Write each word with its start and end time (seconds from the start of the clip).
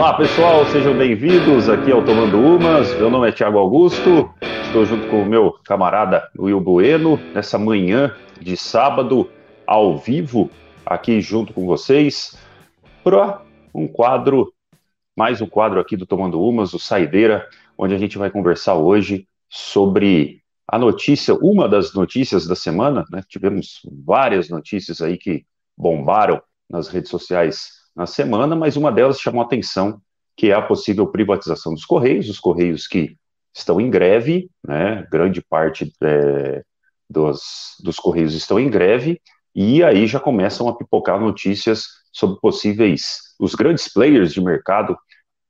Olá 0.00 0.16
pessoal, 0.16 0.64
sejam 0.64 0.96
bem-vindos 0.96 1.68
aqui 1.68 1.92
ao 1.92 2.02
Tomando 2.02 2.38
Umas. 2.38 2.88
Meu 2.94 3.10
nome 3.10 3.28
é 3.28 3.32
Tiago 3.32 3.58
Augusto, 3.58 4.32
estou 4.64 4.86
junto 4.86 5.06
com 5.08 5.20
o 5.20 5.26
meu 5.26 5.52
camarada 5.62 6.26
Will 6.38 6.58
Bueno 6.58 7.18
nessa 7.34 7.58
manhã 7.58 8.16
de 8.40 8.56
sábado 8.56 9.30
ao 9.66 9.98
vivo 9.98 10.50
aqui 10.86 11.20
junto 11.20 11.52
com 11.52 11.66
vocês 11.66 12.34
para 13.04 13.42
um 13.74 13.86
quadro, 13.86 14.50
mais 15.14 15.42
um 15.42 15.46
quadro 15.46 15.78
aqui 15.78 15.98
do 15.98 16.06
Tomando 16.06 16.42
Umas, 16.42 16.72
o 16.72 16.78
Saideira, 16.78 17.46
onde 17.76 17.94
a 17.94 17.98
gente 17.98 18.16
vai 18.16 18.30
conversar 18.30 18.76
hoje 18.76 19.28
sobre 19.50 20.40
a 20.66 20.78
notícia, 20.78 21.34
uma 21.34 21.68
das 21.68 21.92
notícias 21.92 22.46
da 22.46 22.56
semana, 22.56 23.04
né? 23.12 23.20
Tivemos 23.28 23.82
várias 24.02 24.48
notícias 24.48 25.02
aí 25.02 25.18
que 25.18 25.44
bombaram 25.76 26.40
nas 26.70 26.88
redes 26.88 27.10
sociais 27.10 27.79
na 28.00 28.06
semana, 28.06 28.56
mas 28.56 28.78
uma 28.78 28.90
delas 28.90 29.20
chamou 29.20 29.42
atenção, 29.42 30.00
que 30.34 30.50
é 30.50 30.54
a 30.54 30.62
possível 30.62 31.06
privatização 31.06 31.74
dos 31.74 31.84
Correios, 31.84 32.30
os 32.30 32.40
Correios 32.40 32.86
que 32.86 33.14
estão 33.54 33.78
em 33.78 33.90
greve, 33.90 34.48
né, 34.66 35.06
grande 35.12 35.42
parte 35.42 35.92
é, 36.02 36.62
dos, 37.10 37.76
dos 37.84 37.96
Correios 37.96 38.32
estão 38.32 38.58
em 38.58 38.70
greve, 38.70 39.20
e 39.54 39.84
aí 39.84 40.06
já 40.06 40.18
começam 40.18 40.66
a 40.66 40.74
pipocar 40.74 41.20
notícias 41.20 41.84
sobre 42.10 42.40
possíveis, 42.40 43.18
os 43.38 43.54
grandes 43.54 43.92
players 43.92 44.32
de 44.32 44.40
mercado 44.40 44.96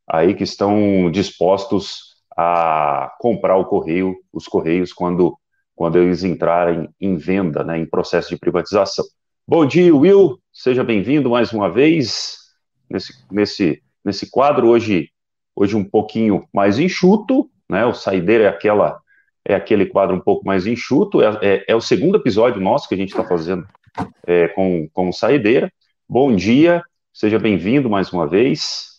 aí 0.08 0.34
que 0.34 0.42
estão 0.42 1.08
dispostos 1.08 2.16
a 2.36 3.14
comprar 3.20 3.58
o 3.58 3.66
Correio, 3.66 4.16
os 4.32 4.48
Correios, 4.48 4.92
quando, 4.92 5.38
quando 5.77 5.98
eles 5.98 6.24
entrarem 6.24 6.88
em 7.00 7.16
venda, 7.16 7.62
né, 7.62 7.78
em 7.78 7.86
processo 7.86 8.30
de 8.30 8.36
privatização. 8.36 9.05
Bom 9.46 9.64
dia, 9.64 9.94
Will. 9.94 10.36
Seja 10.52 10.82
bem-vindo 10.82 11.30
mais 11.30 11.52
uma 11.52 11.70
vez 11.70 12.39
nesse, 12.91 13.14
nesse, 13.30 13.83
nesse 14.05 14.30
quadro. 14.30 14.69
Hoje, 14.69 15.10
hoje 15.55 15.77
um 15.77 15.84
pouquinho 15.84 16.46
mais 16.52 16.78
enxuto, 16.78 17.50
né? 17.69 17.86
O 17.86 17.94
Saideira 17.94 18.44
é 18.44 18.48
aquela 18.48 19.00
é 19.44 19.55
aquele 19.55 19.86
quadro 19.86 20.14
um 20.14 20.20
pouco 20.20 20.44
mais 20.47 20.66
enxuto. 20.66 21.22
É, 21.22 21.38
é, 21.41 21.64
é 21.69 21.74
o 21.74 21.80
segundo 21.80 22.16
episódio 22.16 22.60
nosso 22.60 22.88
que 22.88 22.94
a 22.94 22.98
gente 22.98 23.10
está 23.10 23.24
fazendo 23.24 23.66
é, 24.27 24.48
com, 24.48 24.88
com 24.92 25.08
o 25.08 25.12
Saideira. 25.12 25.72
Bom 26.08 26.34
dia, 26.34 26.82
seja 27.12 27.38
bem-vindo 27.38 27.88
mais 27.88 28.12
uma 28.12 28.27
vez. 28.27 28.91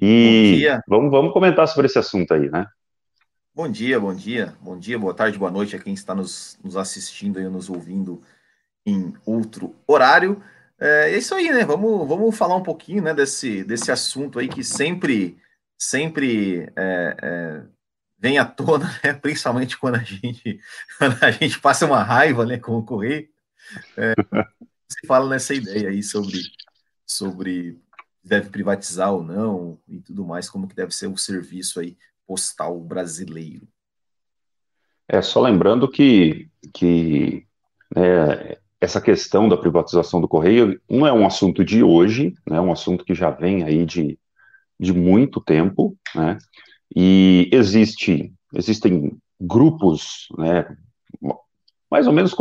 E 0.00 0.66
vamos, 0.88 1.10
vamos 1.10 1.32
comentar 1.32 1.68
sobre 1.68 1.86
esse 1.86 1.98
assunto 1.98 2.34
aí, 2.34 2.50
né? 2.50 2.66
Bom 3.54 3.70
dia, 3.70 4.00
bom 4.00 4.12
dia, 4.12 4.52
bom 4.60 4.76
dia, 4.76 4.98
boa 4.98 5.14
tarde, 5.14 5.38
boa 5.38 5.50
noite 5.50 5.76
a 5.76 5.78
quem 5.78 5.94
está 5.94 6.12
nos, 6.12 6.58
nos 6.62 6.76
assistindo 6.76 7.40
e 7.40 7.48
nos 7.48 7.70
ouvindo 7.70 8.20
em 8.84 9.14
outro 9.24 9.76
horário. 9.86 10.42
É, 10.80 11.12
é, 11.12 11.18
isso 11.18 11.34
aí, 11.34 11.50
né? 11.50 11.64
Vamos, 11.64 12.06
vamos 12.08 12.36
falar 12.36 12.56
um 12.56 12.62
pouquinho 12.62 13.02
né, 13.02 13.14
desse, 13.14 13.64
desse 13.64 13.90
assunto 13.90 14.38
aí 14.38 14.48
que 14.48 14.64
sempre, 14.64 15.38
sempre 15.78 16.70
é, 16.76 17.16
é, 17.22 17.62
vem 18.18 18.38
à 18.38 18.44
tona, 18.44 18.86
né? 19.04 19.12
principalmente 19.14 19.78
quando 19.78 19.96
a 19.96 20.02
gente, 20.02 20.60
quando 20.98 21.22
a 21.22 21.30
gente 21.30 21.58
passa 21.60 21.86
uma 21.86 22.02
raiva 22.02 22.44
né, 22.44 22.58
com 22.58 22.78
o 22.78 22.84
Correio. 22.84 23.28
É, 23.96 24.14
fala 25.06 25.28
nessa 25.28 25.54
ideia 25.54 25.88
aí 25.88 26.02
sobre, 26.02 26.40
sobre 27.06 27.80
deve 28.22 28.50
privatizar 28.50 29.12
ou 29.12 29.22
não 29.22 29.78
e 29.88 30.00
tudo 30.00 30.24
mais, 30.24 30.48
como 30.48 30.68
que 30.68 30.74
deve 30.74 30.94
ser 30.94 31.06
o 31.06 31.16
serviço 31.16 31.80
aí 31.80 31.96
postal 32.26 32.80
brasileiro. 32.80 33.66
É, 35.06 35.20
só 35.20 35.40
lembrando 35.40 35.88
que, 35.88 36.48
que 36.72 37.46
é, 37.94 38.58
essa 38.84 39.00
questão 39.00 39.48
da 39.48 39.56
privatização 39.56 40.20
do 40.20 40.28
Correio 40.28 40.78
não 40.88 41.06
é 41.06 41.12
um 41.12 41.26
assunto 41.26 41.64
de 41.64 41.82
hoje, 41.82 42.34
né, 42.46 42.58
é 42.58 42.60
um 42.60 42.70
assunto 42.70 43.04
que 43.04 43.14
já 43.14 43.30
vem 43.30 43.64
aí 43.64 43.84
de, 43.86 44.18
de 44.78 44.92
muito 44.92 45.40
tempo, 45.40 45.96
né, 46.14 46.38
e 46.94 47.48
existe, 47.50 48.32
existem 48.54 49.16
grupos, 49.40 50.28
né, 50.36 50.76
mais 51.90 52.06
ou 52.06 52.12
menos 52.12 52.34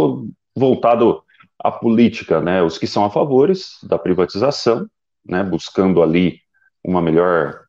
voltado 0.56 1.24
à 1.58 1.72
política, 1.72 2.42
né, 2.42 2.62
os 2.62 2.78
que 2.78 2.88
são 2.88 3.06
a 3.06 3.10
favores 3.10 3.78
da 3.84 3.98
privatização, 3.98 4.86
né, 5.26 5.44
buscando 5.44 6.04
ali 6.04 6.40
uma 6.84 7.02
melhor 7.02 7.62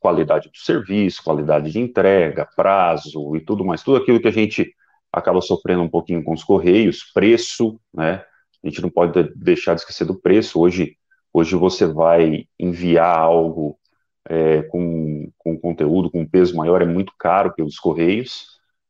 qualidade 0.00 0.48
do 0.48 0.58
serviço, 0.58 1.22
qualidade 1.22 1.70
de 1.70 1.78
entrega, 1.78 2.48
prazo 2.56 3.36
e 3.36 3.40
tudo 3.40 3.64
mais, 3.64 3.84
tudo 3.84 3.98
aquilo 3.98 4.20
que 4.20 4.26
a 4.26 4.32
gente 4.32 4.74
acaba 5.12 5.40
sofrendo 5.40 5.82
um 5.82 5.88
pouquinho 5.88 6.24
com 6.24 6.32
os 6.32 6.42
correios, 6.42 7.10
preço, 7.12 7.78
né? 7.92 8.24
A 8.64 8.68
gente 8.68 8.80
não 8.80 8.88
pode 8.88 9.30
deixar 9.34 9.74
de 9.74 9.80
esquecer 9.80 10.04
do 10.06 10.18
preço. 10.18 10.60
Hoje, 10.60 10.96
hoje 11.32 11.56
você 11.56 11.84
vai 11.84 12.46
enviar 12.58 13.18
algo 13.18 13.76
é, 14.28 14.62
com, 14.62 15.30
com 15.36 15.58
conteúdo, 15.58 16.10
com 16.10 16.26
peso 16.26 16.56
maior, 16.56 16.80
é 16.80 16.86
muito 16.86 17.12
caro 17.18 17.52
pelos 17.54 17.78
correios, 17.78 18.46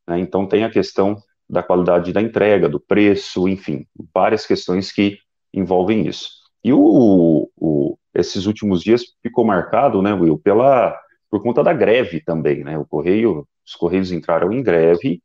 né? 0.06 0.18
Então 0.20 0.46
tem 0.46 0.64
a 0.64 0.70
questão 0.70 1.16
da 1.48 1.62
qualidade 1.62 2.12
da 2.12 2.22
entrega, 2.22 2.68
do 2.68 2.80
preço, 2.80 3.48
enfim, 3.48 3.86
várias 4.14 4.46
questões 4.46 4.92
que 4.92 5.18
envolvem 5.52 6.06
isso. 6.06 6.30
E 6.64 6.72
o, 6.72 7.50
o, 7.56 7.98
esses 8.14 8.46
últimos 8.46 8.82
dias 8.82 9.02
ficou 9.22 9.44
marcado, 9.44 10.00
né, 10.00 10.14
Will, 10.14 10.38
pela, 10.38 10.96
por 11.30 11.42
conta 11.42 11.62
da 11.62 11.72
greve 11.72 12.22
também, 12.22 12.62
né? 12.62 12.78
O 12.78 12.86
correio, 12.86 13.46
os 13.66 13.74
correios 13.74 14.12
entraram 14.12 14.52
em 14.52 14.62
greve 14.62 15.20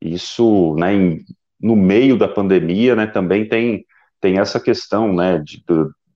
isso, 0.00 0.74
né, 0.76 0.94
em, 0.94 1.24
no 1.60 1.76
meio 1.76 2.16
da 2.16 2.26
pandemia, 2.26 2.96
né, 2.96 3.06
também 3.06 3.46
tem, 3.46 3.84
tem 4.20 4.38
essa 4.38 4.58
questão, 4.58 5.12
né, 5.12 5.38
de, 5.38 5.62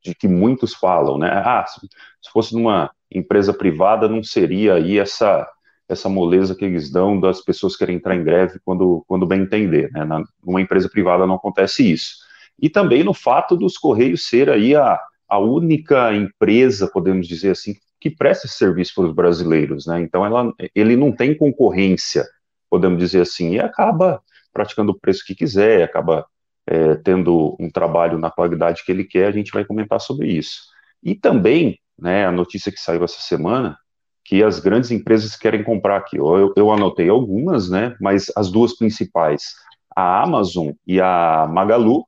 de 0.03 0.15
que 0.15 0.27
muitos 0.27 0.75
falam, 0.75 1.19
né, 1.19 1.29
ah, 1.31 1.65
se, 1.67 1.81
se 1.81 2.31
fosse 2.33 2.55
numa 2.55 2.91
empresa 3.11 3.53
privada, 3.53 4.09
não 4.09 4.23
seria 4.23 4.75
aí 4.75 4.99
essa, 4.99 5.47
essa 5.89 6.09
moleza 6.09 6.55
que 6.55 6.65
eles 6.65 6.91
dão 6.91 7.21
das 7.21 7.41
pessoas 7.43 7.77
querem 7.77 7.97
entrar 7.97 8.17
em 8.17 8.25
greve 8.25 8.59
quando, 8.65 9.05
quando 9.07 9.27
bem 9.27 9.43
entender, 9.43 9.91
né, 9.93 10.05
na, 10.05 10.23
numa 10.45 10.61
empresa 10.61 10.89
privada 10.89 11.27
não 11.27 11.35
acontece 11.35 11.91
isso. 11.91 12.25
E 12.61 12.71
também 12.71 13.03
no 13.03 13.13
fato 13.13 13.57
dos 13.57 13.77
Correios 13.77 14.27
ser 14.27 14.49
aí 14.49 14.75
a, 14.75 14.99
a 15.29 15.39
única 15.39 16.15
empresa, 16.15 16.89
podemos 16.91 17.29
dizer 17.29 17.51
assim, 17.51 17.75
que 18.01 18.11
presta 18.11 18.47
esse 18.47 18.57
serviço 18.57 18.95
para 18.95 19.05
os 19.05 19.15
brasileiros, 19.15 19.87
né, 19.87 20.01
então 20.01 20.25
ela, 20.25 20.53
ele 20.75 20.97
não 20.97 21.13
tem 21.13 21.37
concorrência 21.37 22.25
podemos 22.71 22.99
dizer 22.99 23.23
assim, 23.23 23.53
e 23.55 23.61
acaba 23.61 24.23
praticando 24.53 24.93
o 24.93 24.99
preço 24.99 25.25
que 25.27 25.35
quiser, 25.35 25.83
acaba 25.83 26.27
é, 26.67 26.95
tendo 26.97 27.57
um 27.59 27.71
trabalho 27.71 28.19
na 28.19 28.31
qualidade 28.31 28.85
que 28.85 28.93
ele 28.93 29.05
quer, 29.05 29.29
a 29.29 29.33
gente 29.33 29.53
vai 29.53 29.65
comentar 29.65 30.01
sobre 30.01 30.29
isso. 30.29 30.63
E 31.03 31.15
também, 31.15 31.79
né, 31.99 32.27
a 32.27 32.33
notícia 32.33 32.73
que 32.73 32.81
saiu 32.81 33.05
essa 33.05 33.21
semana, 33.21 33.77
que 34.25 34.43
as 34.43 34.59
grandes 34.59 34.91
empresas 34.91 35.37
querem 35.37 35.63
comprar 35.63 35.99
aqui. 35.99 36.17
Eu, 36.17 36.53
eu 36.57 36.73
anotei 36.73 37.09
algumas, 37.09 37.69
né, 37.69 37.95
mas 38.01 38.33
as 38.37 38.51
duas 38.51 38.77
principais, 38.77 39.55
a 39.95 40.23
Amazon 40.23 40.71
e 40.87 41.01
a 41.01 41.47
Magalu, 41.51 42.07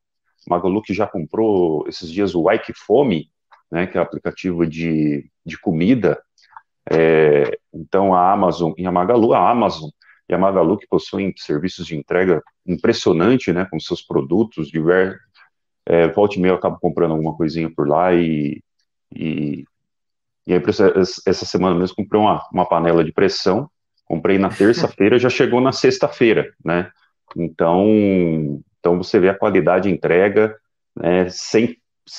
Magalu 0.49 0.81
que 0.81 0.95
já 0.95 1.06
comprou 1.06 1.84
esses 1.89 2.11
dias 2.11 2.34
o 2.34 2.50
Ike 2.50 2.72
Fome, 2.72 3.31
né, 3.71 3.87
que 3.87 3.99
é 3.99 4.00
o 4.00 4.05
aplicativo 4.05 4.66
de, 4.66 5.28
de 5.45 5.59
comida, 5.59 6.19
é, 6.91 7.59
então 7.75 8.15
a 8.15 8.33
Amazon 8.33 8.72
e 8.78 8.87
a 8.87 8.93
Magalu, 8.93 9.34
a 9.34 9.50
Amazon 9.50 9.91
e 10.29 10.35
a 10.35 10.39
Magalu, 10.39 10.77
que 10.77 10.87
possui 10.87 11.33
serviços 11.37 11.87
de 11.87 11.97
entrega 11.97 12.43
impressionante, 12.67 13.53
né, 13.53 13.67
com 13.71 13.79
seus 13.79 14.03
produtos 14.03 14.69
diversos, 14.69 15.21
é, 15.87 16.09
volta 16.09 16.37
e 16.37 16.41
meia 16.41 16.53
eu 16.53 16.57
acabo 16.57 16.79
comprando 16.81 17.13
alguma 17.13 17.37
coisinha 17.37 17.71
por 17.71 17.89
lá 17.89 18.13
e, 18.13 18.61
e, 19.15 19.65
e 20.47 20.53
aí, 20.53 20.61
essa 21.27 21.47
semana 21.47 21.79
mesmo 21.79 21.95
comprei 21.95 22.21
uma, 22.21 22.45
uma 22.53 22.67
panela 22.67 23.05
de 23.05 23.13
pressão, 23.13 23.71
comprei 24.05 24.37
na 24.37 24.49
terça-feira, 24.49 25.19
já 25.19 25.29
chegou 25.29 25.61
na 25.61 25.73
sexta-feira, 25.73 26.53
né, 26.65 26.91
então, 27.37 28.61
então 28.81 28.97
você 28.97 29.21
vê 29.21 29.29
a 29.29 29.39
qualidade 29.39 29.89
de 29.89 29.95
entrega, 29.95 30.57
né, 30.95 31.29
sem, 31.29 31.77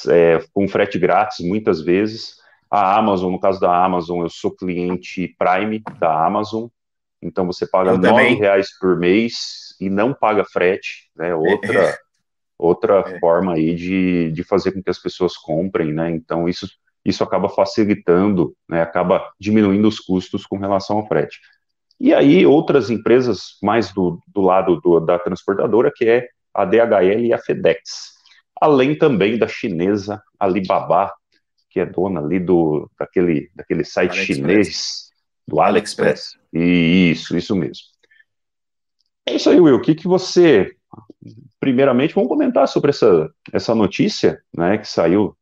é, 0.08 0.40
com 0.54 0.68
frete 0.68 0.98
grátis 0.98 1.46
muitas 1.46 1.82
vezes, 1.82 2.38
a 2.70 2.98
Amazon, 2.98 3.32
no 3.32 3.40
caso 3.40 3.60
da 3.60 3.84
Amazon, 3.84 4.22
eu 4.22 4.30
sou 4.30 4.52
cliente 4.52 5.36
Prime 5.38 5.82
da 6.00 6.26
Amazon, 6.26 6.68
então 7.22 7.46
você 7.46 7.66
paga 7.68 7.98
nove 7.98 8.36
reais 8.36 8.70
por 8.80 8.98
mês 8.98 9.76
e 9.80 9.90
não 9.90 10.14
paga 10.14 10.46
frete, 10.46 11.10
né? 11.16 11.34
Outra, 11.34 11.84
é. 11.84 11.98
outra 12.58 13.04
é. 13.08 13.20
forma 13.20 13.54
aí 13.54 13.76
de, 13.76 14.32
de 14.32 14.44
fazer 14.44 14.72
com 14.72 14.82
que 14.82 14.90
as 14.90 15.00
pessoas 15.00 15.36
comprem, 15.36 15.92
né? 15.94 16.12
Então 16.12 16.48
isso, 16.48 16.68
isso 17.04 17.24
acaba 17.24 17.50
facilitando, 17.50 18.56
né? 18.70 18.82
Acaba 18.82 19.32
diminuindo 19.40 19.88
os 19.88 20.00
custos 20.00 20.46
com 20.46 20.58
relação 20.58 20.98
ao 20.98 21.08
frete. 21.08 21.40
E 22.00 22.14
aí 22.14 22.46
outras 22.46 22.92
empresas 22.92 23.58
mais 23.62 23.92
do, 23.92 24.22
do 24.28 24.42
lado 24.42 24.80
do, 24.82 25.00
da 25.00 25.18
transportadora, 25.18 25.92
que 25.94 26.08
é 26.08 26.28
a 26.54 26.66
DHL 26.66 27.26
e 27.26 27.34
a 27.34 27.40
FedEx. 27.40 28.16
Além 28.60 28.96
também 28.96 29.38
da 29.38 29.48
chinesa 29.48 30.22
Alibaba, 30.40 31.12
que 31.70 31.80
é 31.80 31.86
dona 31.86 32.20
ali 32.20 32.40
do, 32.40 32.90
daquele, 33.00 33.50
daquele 33.56 33.84
site 33.84 34.16
chinês 34.16 35.07
do 35.48 35.62
AliExpress. 35.62 36.38
Isso, 36.54 37.38
isso 37.38 37.56
mesmo. 37.56 37.86
É 39.26 39.36
isso 39.36 39.50
aí, 39.50 39.60
Will. 39.60 39.76
O 39.76 39.82
que, 39.82 39.96
que 39.96 40.08
você. 40.08 40.76
Primeiramente, 41.60 42.14
vamos 42.14 42.30
comentar 42.30 42.68
sobre 42.68 42.92
essa, 42.92 43.30
essa 43.52 43.76
notícia 43.76 44.42
né, 44.56 44.78
que 44.78 44.88
saiu 44.88 45.36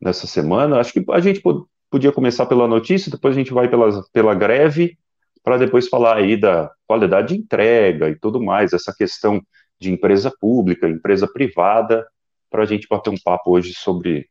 nessa 0.00 0.26
semana. 0.26 0.78
Acho 0.78 0.92
que 0.92 1.04
a 1.10 1.20
gente 1.20 1.42
podia 1.90 2.12
começar 2.12 2.46
pela 2.46 2.68
notícia, 2.68 3.10
depois 3.10 3.34
a 3.34 3.38
gente 3.38 3.52
vai 3.52 3.68
pela, 3.68 4.02
pela 4.12 4.34
greve, 4.34 4.96
para 5.42 5.58
depois 5.58 5.88
falar 5.88 6.16
aí 6.16 6.36
da 6.36 6.70
qualidade 6.86 7.34
de 7.34 7.40
entrega 7.40 8.08
e 8.08 8.18
tudo 8.18 8.40
mais, 8.42 8.72
essa 8.72 8.94
questão 8.96 9.42
de 9.80 9.90
empresa 9.90 10.32
pública, 10.40 10.88
empresa 10.88 11.26
privada, 11.26 12.06
para 12.48 12.62
a 12.62 12.66
gente 12.66 12.86
bater 12.88 13.10
um 13.10 13.20
papo 13.22 13.50
hoje 13.50 13.74
sobre, 13.74 14.28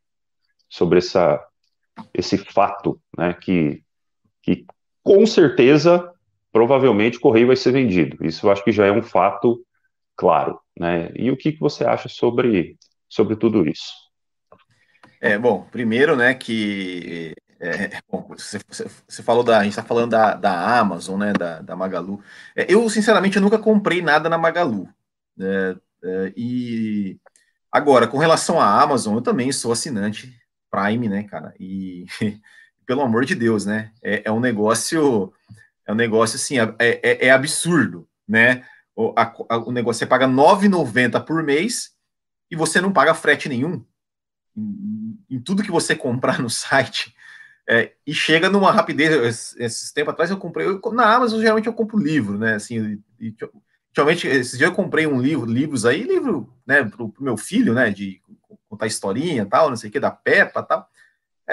sobre 0.68 0.98
essa, 0.98 1.44
esse 2.14 2.38
fato, 2.38 2.98
né, 3.18 3.34
que, 3.34 3.82
que 4.42 4.64
com 5.02 5.26
certeza, 5.26 6.10
provavelmente, 6.52 7.18
o 7.18 7.20
correio 7.20 7.48
vai 7.48 7.56
ser 7.56 7.72
vendido. 7.72 8.24
Isso 8.24 8.46
eu 8.46 8.50
acho 8.50 8.64
que 8.64 8.72
já 8.72 8.86
é 8.86 8.92
um 8.92 9.02
fato 9.02 9.64
claro, 10.16 10.60
né? 10.78 11.10
E 11.14 11.30
o 11.30 11.36
que, 11.36 11.52
que 11.52 11.60
você 11.60 11.84
acha 11.84 12.08
sobre, 12.08 12.76
sobre 13.08 13.36
tudo 13.36 13.68
isso? 13.68 13.92
É, 15.20 15.38
bom, 15.38 15.66
primeiro, 15.70 16.16
né, 16.16 16.34
que 16.34 17.34
é, 17.60 17.90
você, 18.28 18.58
você, 19.08 19.22
falou 19.22 19.44
da. 19.44 19.58
A 19.58 19.62
gente 19.62 19.72
está 19.72 19.84
falando 19.84 20.10
da, 20.10 20.34
da 20.34 20.78
Amazon, 20.78 21.20
né? 21.20 21.32
Da, 21.32 21.60
da 21.60 21.76
Magalu. 21.76 22.20
É, 22.56 22.66
eu, 22.72 22.88
sinceramente, 22.90 23.36
eu 23.36 23.42
nunca 23.42 23.58
comprei 23.58 24.02
nada 24.02 24.28
na 24.28 24.36
Magalu. 24.36 24.88
Né, 25.36 25.76
é, 26.04 26.32
e 26.36 27.20
Agora, 27.72 28.06
com 28.06 28.18
relação 28.18 28.60
à 28.60 28.82
Amazon, 28.82 29.14
eu 29.14 29.22
também 29.22 29.50
sou 29.50 29.72
assinante 29.72 30.38
Prime, 30.70 31.08
né, 31.08 31.22
cara? 31.22 31.54
E 31.58 32.04
pelo 32.92 33.00
amor 33.00 33.24
de 33.24 33.34
Deus, 33.34 33.64
né? 33.64 33.90
É, 34.02 34.20
é 34.26 34.30
um 34.30 34.38
negócio, 34.38 35.32
é 35.86 35.92
um 35.92 35.94
negócio 35.94 36.36
assim, 36.36 36.60
é, 36.60 36.74
é, 36.78 37.26
é 37.28 37.30
absurdo, 37.30 38.06
né? 38.28 38.66
O, 38.94 39.14
a, 39.16 39.34
a, 39.48 39.56
o 39.56 39.72
negócio 39.72 40.00
você 40.00 40.06
paga 40.06 40.26
R$ 40.26 40.32
9,90 40.34 41.24
por 41.24 41.42
mês 41.42 41.92
e 42.50 42.54
você 42.54 42.82
não 42.82 42.92
paga 42.92 43.14
frete 43.14 43.48
nenhum 43.48 43.82
em, 44.54 45.18
em 45.30 45.40
tudo 45.40 45.62
que 45.62 45.70
você 45.70 45.96
comprar 45.96 46.38
no 46.38 46.50
site. 46.50 47.16
É, 47.66 47.92
e 48.06 48.12
chega 48.12 48.50
numa 48.50 48.70
rapidez. 48.70 49.56
Esses 49.56 49.90
tempos 49.90 50.12
atrás 50.12 50.30
eu 50.30 50.36
comprei. 50.36 50.66
Eu, 50.66 50.78
na 50.92 51.14
Amazon, 51.14 51.40
geralmente 51.40 51.68
eu 51.68 51.72
compro 51.72 51.98
livro, 51.98 52.36
né? 52.36 52.56
Assim, 52.56 53.02
e, 53.18 53.34
Ultimamente, 53.88 54.26
esses 54.26 54.58
dias 54.58 54.68
eu 54.68 54.76
comprei 54.76 55.06
um 55.06 55.20
livro, 55.20 55.50
livros 55.50 55.86
aí, 55.86 56.02
livro, 56.02 56.50
né, 56.66 56.82
pro, 56.82 57.10
pro 57.10 57.24
meu 57.24 57.36
filho, 57.36 57.74
né, 57.74 57.90
de 57.90 58.22
contar 58.66 58.86
historinha 58.86 59.44
tal, 59.44 59.68
não 59.68 59.76
sei 59.76 59.90
o 59.90 59.92
que, 59.92 60.00
da 60.00 60.10
Peppa 60.10 60.62
tal. 60.62 60.88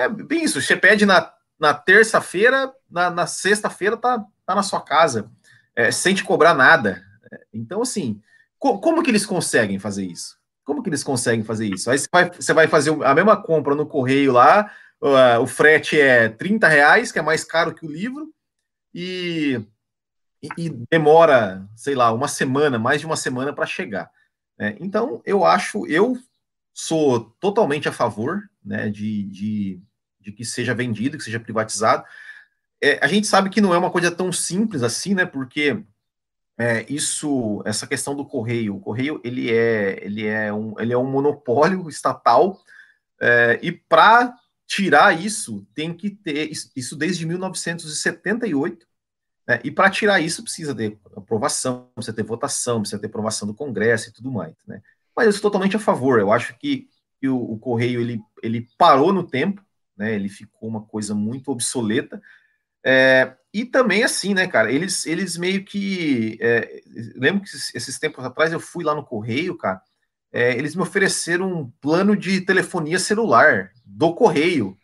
É 0.04 0.10
bem 0.10 0.44
isso, 0.44 0.62
você 0.62 0.76
pede 0.76 1.06
na, 1.06 1.32
na 1.60 1.74
terça-feira, 1.74 2.74
na, 2.90 3.10
na 3.10 3.28
sexta-feira 3.28 3.98
tá, 3.98 4.24
tá 4.46 4.56
na 4.56 4.64
sua 4.64 4.82
casa, 4.82 5.32
é, 5.76 5.92
sem 5.92 6.14
te 6.14 6.24
cobrar 6.24 6.54
nada. 6.54 7.04
Então, 7.54 7.82
assim, 7.82 8.22
co 8.58 8.80
como 8.80 9.04
que 9.04 9.12
eles 9.12 9.26
conseguem 9.26 9.80
fazer 9.80 10.06
isso? 10.06 10.38
Como 10.64 10.84
que 10.84 10.90
eles 10.90 11.04
conseguem 11.04 11.44
fazer 11.44 11.68
isso? 11.68 11.90
Aí 11.90 11.98
você 11.98 12.08
vai, 12.12 12.32
você 12.32 12.54
vai 12.54 12.68
fazer 12.68 12.92
a 13.04 13.14
mesma 13.16 13.42
compra 13.42 13.76
no 13.76 13.86
correio 13.86 14.32
lá, 14.32 14.72
uh, 15.02 15.42
o 15.42 15.48
frete 15.48 16.00
é 16.00 16.30
30 16.30 16.68
reais, 16.68 17.12
que 17.12 17.20
é 17.20 17.22
mais 17.22 17.44
caro 17.44 17.74
que 17.74 17.86
o 17.86 17.92
livro, 17.92 18.34
e 18.94 19.62
e, 20.42 20.48
e 20.58 20.70
demora, 20.90 21.68
sei 21.76 21.96
lá, 21.96 22.12
uma 22.12 22.28
semana, 22.28 22.80
mais 22.80 23.02
de 23.02 23.06
uma 23.06 23.16
semana 23.16 23.54
para 23.54 23.66
chegar. 23.66 24.12
Né? 24.58 24.76
Então, 24.80 25.22
eu 25.26 25.46
acho, 25.46 25.86
eu 25.88 26.18
sou 26.74 27.32
totalmente 27.40 27.90
a 27.90 27.92
favor 27.94 28.50
né, 28.64 28.90
de, 28.90 29.24
de, 29.24 29.82
de 30.20 30.32
que 30.32 30.44
seja 30.44 30.74
vendido, 30.74 31.18
que 31.18 31.24
seja 31.24 31.40
privatizado. 31.40 32.04
É, 32.82 33.00
a 33.04 33.08
gente 33.08 33.28
sabe 33.28 33.50
que 33.50 33.62
não 33.62 33.74
é 33.74 33.78
uma 33.78 33.92
coisa 33.92 34.12
tão 34.12 34.32
simples 34.32 34.84
assim, 34.84 35.14
né? 35.14 35.26
Porque 35.26 35.84
é, 36.58 36.86
isso, 36.90 37.62
essa 37.66 37.88
questão 37.88 38.16
do 38.16 38.26
correio, 38.26 38.76
o 38.76 38.80
correio 38.80 39.22
ele 39.24 39.52
é, 39.52 40.00
ele 40.04 40.26
é 40.26 40.54
um, 40.54 40.80
ele 40.80 40.94
é 40.94 40.98
um 40.98 41.10
monopólio 41.10 41.88
estatal 41.90 42.62
é, 43.22 43.60
e 43.62 43.72
para 43.72 44.34
tirar 44.68 45.20
isso 45.20 45.66
tem 45.74 45.94
que 45.94 46.10
ter 46.10 46.52
isso 46.76 46.96
desde 46.96 47.26
1978 47.26 48.90
é, 49.50 49.60
e 49.64 49.72
para 49.72 49.90
tirar 49.90 50.20
isso, 50.20 50.44
precisa 50.44 50.76
ter 50.76 50.96
aprovação, 51.18 51.90
precisa 51.96 52.16
ter 52.16 52.22
votação, 52.22 52.82
precisa 52.82 53.02
ter 53.02 53.08
aprovação 53.08 53.48
do 53.48 53.54
Congresso 53.56 54.10
e 54.10 54.14
tudo 54.14 54.32
mais. 54.32 54.54
Né? 54.68 54.80
Mas 55.16 55.26
eu 55.26 55.32
sou 55.32 55.42
totalmente 55.42 55.76
a 55.76 55.80
favor. 55.80 56.20
Eu 56.20 56.32
acho 56.32 56.56
que, 56.60 56.88
que 57.20 57.28
o, 57.28 57.36
o, 57.36 57.58
Correio 57.58 58.00
ele, 58.00 58.22
ele 58.44 58.68
parou 58.78 59.12
no 59.12 59.24
tempo, 59.24 59.66
né? 60.00 60.16
ele 60.16 60.30
ficou 60.30 60.68
uma 60.68 60.82
coisa 60.82 61.14
muito 61.14 61.52
obsoleta. 61.52 62.22
É, 62.84 63.36
e 63.54 63.66
também 63.66 64.04
assim, 64.04 64.34
né, 64.34 64.48
cara, 64.48 64.72
eles, 64.72 65.06
eles 65.06 65.38
meio 65.38 65.64
que. 65.66 66.38
É, 66.42 66.82
lembro 67.16 67.42
que 67.44 67.50
esses, 67.76 68.00
tempos 68.00 68.24
atrás 68.24 68.54
eu 68.54 68.60
fui 68.60 68.84
lá 68.84 68.96
no 68.96 69.06
Correio, 69.06 69.58
cara. 69.58 69.82
É, 70.32 70.54
eles 70.54 70.76
me 70.76 70.82
ofereceram 70.82 71.52
um 71.52 71.70
plano 71.82 72.16
de 72.16 72.42
telefonia 72.42 73.00
celular 73.00 73.72
do 73.86 74.14
Correio. 74.16 74.78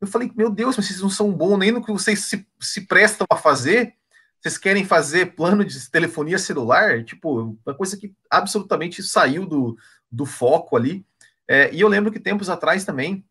Eu 0.00 0.06
falei, 0.06 0.30
meu 0.34 0.48
Deus, 0.48 0.76
mas 0.76 0.86
vocês 0.86 1.00
não 1.00 1.10
são 1.10 1.32
bons 1.32 1.58
nem 1.58 1.72
no 1.72 1.84
que 1.84 1.92
vocês 1.92 2.20
se, 2.20 2.46
se 2.60 2.82
prestam 2.82 3.26
a 3.30 3.36
fazer 3.36 3.94
vocês 4.40 4.56
querem 4.56 4.84
fazer 4.84 5.34
plano 5.34 5.64
de 5.64 5.90
telefonia 5.90 6.38
celular? 6.38 7.04
Tipo, 7.04 7.58
uma 7.64 7.74
coisa 7.74 7.96
que 7.96 8.14
absolutamente 8.30 9.02
saiu 9.02 9.44
do, 9.46 9.76
do 10.10 10.24
foco 10.24 10.76
ali. 10.76 11.04
É, 11.46 11.72
e 11.74 11.80
eu 11.80 11.88
lembro 11.88 12.10
que 12.10 12.18
tempos 12.18 12.48
atrás 12.48 12.84
também 12.84 13.24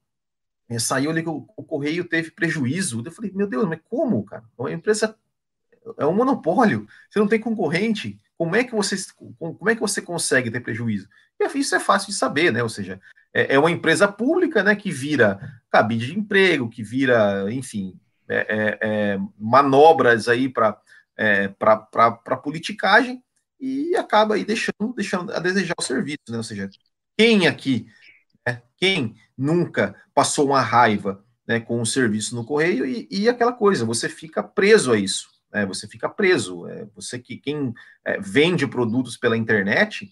saiu 0.78 1.10
ali 1.10 1.24
que 1.24 1.30
o, 1.30 1.48
o, 1.56 1.64
Correio 1.64 2.04
teve 2.04 2.32
prejuízo. 2.32 3.02
Eu 3.04 3.12
falei, 3.12 3.32
meu 3.34 3.48
Deus, 3.48 3.68
mas 3.68 3.80
como, 3.90 4.24
cara? 4.24 4.44
A 4.60 4.72
empresa 4.72 5.16
é 5.98 6.06
um 6.06 6.14
monopólio, 6.14 6.86
você 7.10 7.18
não 7.18 7.28
tem 7.28 7.40
concorrente. 7.40 8.20
Como 8.38 8.56
é 8.56 8.64
que 8.64 8.76
você, 8.76 8.96
como 9.38 9.70
é 9.70 9.76
que 9.76 9.82
você 9.82 10.02
consegue 10.02 10.52
ter 10.52 10.60
prejuízo? 10.60 11.08
E 11.40 11.58
isso 11.58 11.76
é 11.76 11.80
fácil 11.80 12.10
de 12.10 12.16
saber, 12.16 12.52
né? 12.52 12.62
Ou 12.62 12.70
seja, 12.70 13.02
é, 13.34 13.56
é 13.56 13.60
uma 13.60 13.72
empresa 13.72 14.08
pública, 14.08 14.62
né, 14.62 14.76
que 14.76 14.92
vira 14.92 15.62
cabide 15.72 16.08
de 16.08 16.20
emprego, 16.20 16.70
que 16.70 16.84
vira, 16.84 17.52
enfim, 17.52 18.00
é, 18.28 18.38
é, 18.38 18.80
é 18.82 19.20
manobras 19.38 20.28
aí 20.28 20.48
para 20.48 20.80
é, 21.20 21.50
para 21.50 22.38
politicagem 22.42 23.22
e 23.60 23.94
acaba 23.98 24.36
aí 24.36 24.46
deixando, 24.46 24.94
deixando 24.96 25.34
a 25.34 25.40
desejar 25.40 25.76
o 25.78 25.84
serviço, 25.84 26.20
né? 26.30 26.38
Ou 26.38 26.44
seja, 26.44 26.70
quem 27.18 27.46
aqui, 27.46 27.88
quem 28.80 29.16
nunca 29.38 29.96
passou 30.14 30.48
uma 30.48 30.62
raiva 30.62 31.24
né, 31.48 31.60
com 31.60 31.82
o 31.82 31.86
serviço 31.86 32.36
no 32.36 32.46
correio 32.46 32.86
e, 32.86 33.08
e 33.10 33.28
aquela 33.28 33.52
coisa, 33.52 33.86
você 33.86 34.08
fica 34.08 34.44
preso 34.44 34.92
a 34.92 34.98
isso, 34.98 35.30
né? 35.52 35.66
Você 35.66 35.88
fica 35.88 36.08
preso. 36.08 36.68
É, 36.68 36.86
você 36.96 37.18
que 37.18 37.38
quem 37.38 37.74
é, 38.06 38.20
vende 38.20 38.68
produtos 38.68 39.18
pela 39.18 39.38
internet 39.38 40.12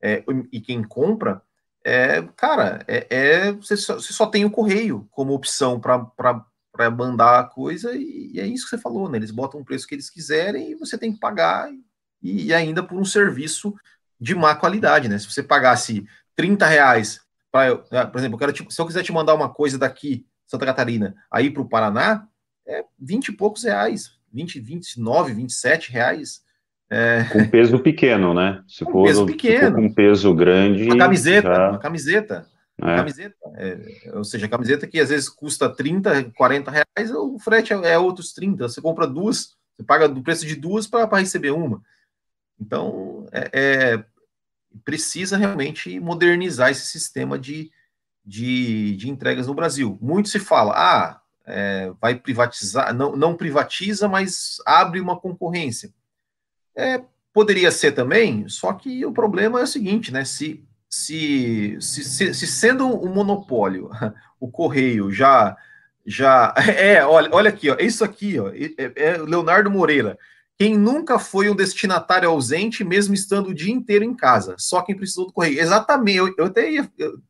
é, 0.00 0.24
e 0.52 0.60
quem 0.60 0.82
compra, 0.82 1.42
é, 1.84 2.22
cara, 2.36 2.84
é, 2.86 3.06
é 3.10 3.52
você, 3.52 3.76
só, 3.76 3.94
você, 3.94 4.12
só, 4.12 4.26
tem 4.26 4.44
o 4.44 4.50
correio 4.50 5.08
como 5.10 5.34
opção 5.34 5.80
para 5.80 6.90
mandar 6.90 7.40
a 7.40 7.44
coisa, 7.44 7.94
e, 7.94 8.32
e, 8.34 8.40
é 8.40 8.46
isso 8.46 8.64
que 8.64 8.70
você 8.70 8.78
falou, 8.78 9.08
né? 9.08 9.18
Eles 9.18 9.30
botam 9.30 9.60
o 9.60 9.64
preço 9.64 9.86
que 9.86 9.94
eles 9.94 10.10
quiserem 10.10 10.70
e 10.70 10.74
você 10.74 10.96
tem 10.98 11.12
que 11.12 11.20
pagar, 11.20 11.70
e, 12.22 12.46
e 12.46 12.54
ainda 12.54 12.82
por 12.82 12.98
um 12.98 13.04
serviço 13.04 13.74
de 14.20 14.34
má 14.34 14.54
qualidade, 14.54 15.08
né? 15.08 15.18
Se 15.18 15.30
você 15.30 15.42
pagasse 15.42 16.06
30 16.34 16.66
reais, 16.66 17.20
pra, 17.50 17.72
ah, 17.92 18.06
por 18.06 18.18
exemplo, 18.18 18.38
eu 18.40 18.52
te, 18.52 18.66
se 18.68 18.80
eu 18.80 18.86
quiser 18.86 19.02
te 19.02 19.12
mandar 19.12 19.34
uma 19.34 19.48
coisa 19.48 19.78
daqui, 19.78 20.26
Santa 20.46 20.66
Catarina, 20.66 21.14
aí 21.30 21.50
para 21.50 21.62
o 21.62 21.68
Paraná, 21.68 22.26
é 22.66 22.84
20 22.98 23.28
e 23.28 23.32
poucos 23.32 23.64
reais, 23.64 24.10
20, 24.32 24.60
29, 24.60 25.32
27 25.34 25.92
reais. 25.92 26.40
É... 26.90 27.24
Com 27.24 27.48
peso 27.48 27.78
pequeno, 27.80 28.32
né? 28.32 28.62
Se 28.66 28.84
com 28.84 28.92
for, 28.92 29.06
peso 29.06 29.26
pequeno. 29.26 29.76
Com 29.76 29.92
peso 29.92 30.34
grande. 30.34 30.84
Uma 30.84 30.98
camiseta, 30.98 31.54
já... 31.54 31.70
uma 31.70 31.78
camiseta. 31.78 32.46
É. 32.78 32.96
Camiseta, 32.96 33.34
é, 33.54 34.12
ou 34.12 34.22
seja, 34.22 34.48
camiseta 34.48 34.86
que 34.86 35.00
às 35.00 35.08
vezes 35.08 35.30
custa 35.30 35.66
30, 35.66 36.30
40 36.36 36.70
reais, 36.70 37.10
o 37.10 37.38
frete 37.38 37.72
é, 37.72 37.92
é 37.92 37.98
outros 37.98 38.34
30. 38.34 38.68
Você 38.68 38.82
compra 38.82 39.06
duas, 39.06 39.56
você 39.74 39.82
paga 39.82 40.06
do 40.06 40.22
preço 40.22 40.46
de 40.46 40.54
duas 40.54 40.86
para 40.86 41.08
receber 41.16 41.52
uma. 41.52 41.80
Então, 42.60 43.26
é, 43.32 43.50
é, 43.52 44.04
precisa 44.84 45.36
realmente 45.36 45.98
modernizar 46.00 46.70
esse 46.70 46.86
sistema 46.86 47.38
de, 47.38 47.70
de, 48.24 48.96
de 48.96 49.10
entregas 49.10 49.46
no 49.46 49.54
Brasil. 49.54 49.98
Muito 50.00 50.28
se 50.28 50.38
fala, 50.38 50.72
ah, 50.76 51.20
é, 51.46 51.92
vai 52.00 52.14
privatizar, 52.14 52.94
não, 52.94 53.14
não 53.16 53.36
privatiza, 53.36 54.08
mas 54.08 54.56
abre 54.66 55.00
uma 55.00 55.18
concorrência. 55.18 55.92
É, 56.76 57.02
poderia 57.32 57.70
ser 57.70 57.92
também, 57.92 58.48
só 58.48 58.72
que 58.72 59.04
o 59.04 59.12
problema 59.12 59.60
é 59.60 59.64
o 59.64 59.66
seguinte, 59.66 60.12
né? 60.12 60.24
Se 60.24 60.66
se, 60.88 61.76
se, 61.80 62.04
se, 62.04 62.34
se 62.34 62.46
sendo 62.46 62.86
um 62.86 63.12
monopólio, 63.12 63.90
o 64.40 64.48
Correio 64.50 65.10
já 65.10 65.56
já 66.06 66.54
é, 66.78 67.04
olha, 67.04 67.28
olha 67.32 67.50
aqui, 67.50 67.68
ó, 67.68 67.76
isso 67.78 68.04
aqui, 68.04 68.38
ó, 68.38 68.48
é, 68.48 68.92
é, 68.94 69.16
Leonardo 69.18 69.70
Moreira. 69.70 70.16
Quem 70.58 70.76
nunca 70.76 71.18
foi 71.18 71.50
um 71.50 71.54
destinatário 71.54 72.30
ausente, 72.30 72.82
mesmo 72.82 73.14
estando 73.14 73.48
o 73.50 73.54
dia 73.54 73.72
inteiro 73.72 74.04
em 74.04 74.14
casa, 74.14 74.56
só 74.58 74.80
quem 74.80 74.96
precisou 74.96 75.26
do 75.26 75.32
correio. 75.32 75.60
Exatamente, 75.60 76.18
eu, 76.18 76.34
eu 76.38 76.44
até 76.46 76.70
ia, 76.70 76.90
eu, 76.96 77.20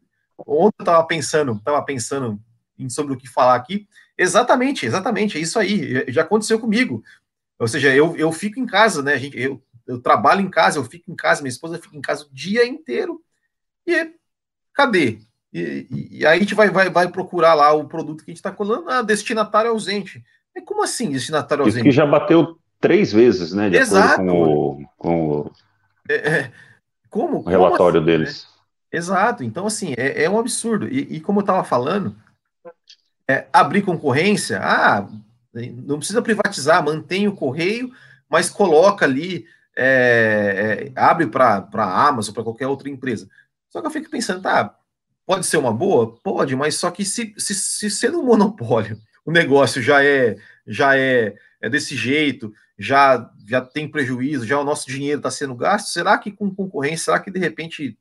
ontem 0.46 0.76
eu 0.78 0.82
estava 0.82 1.04
pensando, 1.04 1.52
estava 1.52 1.82
pensando 1.82 2.40
sobre 2.88 3.14
o 3.14 3.16
que 3.16 3.28
falar 3.28 3.56
aqui. 3.56 3.88
Exatamente, 4.16 4.86
exatamente, 4.86 5.38
é 5.38 5.40
isso 5.40 5.58
aí. 5.58 6.04
Já 6.08 6.22
aconteceu 6.22 6.58
comigo. 6.58 7.02
Ou 7.58 7.66
seja, 7.66 7.94
eu, 7.94 8.16
eu 8.16 8.30
fico 8.30 8.60
em 8.60 8.66
casa, 8.66 9.02
né, 9.02 9.18
gente? 9.18 9.38
Eu, 9.38 9.62
eu 9.86 10.00
trabalho 10.00 10.40
em 10.40 10.50
casa, 10.50 10.78
eu 10.78 10.84
fico 10.84 11.10
em 11.10 11.16
casa, 11.16 11.42
minha 11.42 11.50
esposa 11.50 11.78
fica 11.78 11.96
em 11.96 12.00
casa 12.00 12.24
o 12.24 12.34
dia 12.34 12.66
inteiro 12.66 13.20
e 13.86 14.12
cadê? 14.72 15.18
E, 15.52 15.86
e, 15.90 16.18
e, 16.18 16.26
aí 16.26 16.36
a 16.36 16.40
gente 16.40 16.54
vai, 16.54 16.68
vai, 16.70 16.90
vai 16.90 17.08
procurar 17.08 17.54
lá 17.54 17.72
o 17.72 17.88
produto 17.88 18.24
que 18.24 18.30
a 18.30 18.32
gente 18.32 18.38
está 18.38 18.52
colando, 18.52 18.90
ah, 18.90 19.02
destinatário 19.02 19.70
ausente. 19.70 20.22
É 20.54 20.60
como 20.60 20.82
assim, 20.82 21.10
destinatário 21.10 21.64
ausente? 21.64 21.78
Isso 21.78 21.90
que 21.90 21.96
já 21.96 22.06
bateu 22.06 22.58
três 22.80 23.12
vezes, 23.12 23.52
né? 23.52 23.70
De 23.70 23.76
Exato. 23.76 24.16
com 24.18 24.42
o, 24.42 24.86
com 24.96 25.30
o, 25.30 25.52
é, 26.08 26.14
é, 26.14 26.52
como, 27.10 27.38
o 27.38 27.48
relatório 27.48 28.00
assim, 28.00 28.06
deles. 28.06 28.44
Né? 28.92 28.98
Exato. 28.98 29.44
Então, 29.44 29.66
assim, 29.66 29.94
é, 29.96 30.24
é 30.24 30.30
um 30.30 30.38
absurdo. 30.38 30.88
E, 30.88 31.16
e 31.16 31.20
como 31.20 31.40
eu 31.40 31.42
estava 31.42 31.64
falando, 31.64 32.14
é, 33.28 33.46
abrir 33.52 33.82
concorrência, 33.82 34.60
ah, 34.62 35.08
não 35.52 35.98
precisa 35.98 36.22
privatizar, 36.22 36.84
mantém 36.84 37.26
o 37.26 37.34
correio, 37.34 37.92
mas 38.28 38.50
coloca 38.50 39.04
ali, 39.04 39.46
é, 39.76 40.92
é, 40.94 41.00
abre 41.00 41.26
para 41.26 41.68
a 41.72 42.08
Amazon, 42.08 42.34
para 42.34 42.44
qualquer 42.44 42.66
outra 42.66 42.88
empresa. 42.88 43.28
Só 43.68 43.80
que 43.80 43.86
eu 43.86 43.90
fico 43.90 44.10
pensando, 44.10 44.42
tá, 44.42 44.74
pode 45.26 45.46
ser 45.46 45.56
uma 45.56 45.72
boa? 45.72 46.14
Pode, 46.22 46.54
mas 46.54 46.76
só 46.76 46.90
que 46.90 47.04
se, 47.04 47.34
se, 47.36 47.54
se 47.54 47.90
sendo 47.90 48.20
um 48.20 48.24
monopólio, 48.24 48.98
o 49.24 49.32
negócio 49.32 49.82
já 49.82 50.04
é 50.04 50.36
já 50.66 50.96
é, 50.96 51.36
é 51.60 51.68
desse 51.68 51.94
jeito, 51.94 52.52
já, 52.78 53.30
já 53.46 53.60
tem 53.60 53.88
prejuízo, 53.88 54.46
já 54.46 54.58
o 54.58 54.64
nosso 54.64 54.86
dinheiro 54.86 55.18
está 55.18 55.30
sendo 55.30 55.54
gasto, 55.54 55.88
será 55.88 56.18
que 56.18 56.30
com 56.30 56.54
concorrência, 56.54 57.06
será 57.06 57.20
que 57.20 57.30
de 57.30 57.38
repente 57.38 57.98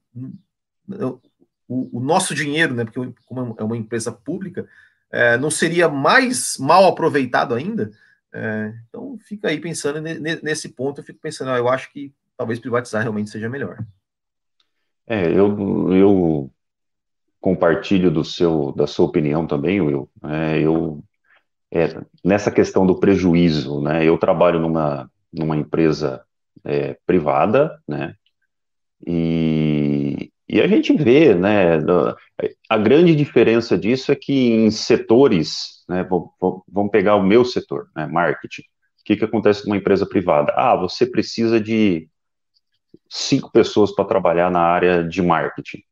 o, 1.68 1.98
o 1.98 2.00
nosso 2.00 2.36
dinheiro, 2.36 2.74
né, 2.74 2.84
porque 2.84 3.14
como 3.26 3.56
é 3.58 3.64
uma 3.64 3.78
empresa 3.78 4.12
pública, 4.12 4.68
é, 5.12 5.38
não 5.38 5.50
seria 5.50 5.88
mais 5.88 6.58
mal 6.58 6.86
aproveitado 6.86 7.54
ainda? 7.54 7.92
É, 8.34 8.74
então 8.90 9.18
fica 9.20 9.48
aí 9.48 9.60
pensando 9.60 10.02
nesse 10.02 10.70
ponto, 10.70 11.00
eu 11.00 11.06
fico 11.06 11.20
pensando, 11.22 11.52
ah, 11.52 11.58
eu 11.58 11.70
acho 11.70 11.92
que 11.92 12.14
talvez 12.38 12.60
privatizar 12.60 13.02
realmente 13.02 13.30
seja 13.30 13.48
melhor. 13.48 13.78
É, 15.08 15.30
eu, 15.30 15.94
eu 15.94 16.52
compartilho 17.40 18.12
do 18.12 18.26
seu, 18.26 18.74
da 18.74 18.88
sua 18.88 19.06
opinião 19.06 19.48
também, 19.48 19.80
Will. 19.80 20.10
É, 20.24 20.60
eu 20.60 21.04
é, 21.76 22.02
nessa 22.24 22.50
questão 22.50 22.88
do 22.88 22.98
prejuízo, 22.98 23.82
né? 23.82 24.06
Eu 24.06 24.18
trabalho 24.18 24.62
numa, 24.62 25.12
numa 25.32 25.58
empresa 25.58 26.24
é, 26.64 26.98
privada, 27.06 27.78
né? 27.86 28.16
E, 29.06 30.32
e 30.48 30.62
a 30.62 30.68
gente 30.68 30.94
vê, 30.94 31.36
né? 31.36 31.78
A 32.70 32.78
grande 32.78 33.14
diferença 33.14 33.78
disso 33.78 34.10
é 34.10 34.16
que 34.16 34.54
em 34.54 34.72
setores, 34.72 35.84
né? 35.90 36.08
Vamos 36.70 36.92
pegar 36.92 37.18
o 37.18 37.24
meu 37.24 37.44
setor, 37.44 37.90
né? 37.94 38.08
Marketing. 38.08 38.62
O 38.62 39.04
que, 39.04 39.18
que 39.18 39.26
acontece 39.26 39.66
numa 39.66 39.78
empresa 39.78 40.06
privada? 40.06 40.54
Ah, 40.56 40.78
você 40.78 41.06
precisa 41.06 41.60
de 41.60 42.08
cinco 43.10 43.52
pessoas 43.52 43.94
para 43.94 44.06
trabalhar 44.06 44.50
na 44.50 44.62
área 44.62 45.04
de 45.04 45.22
marketing. 45.22 45.84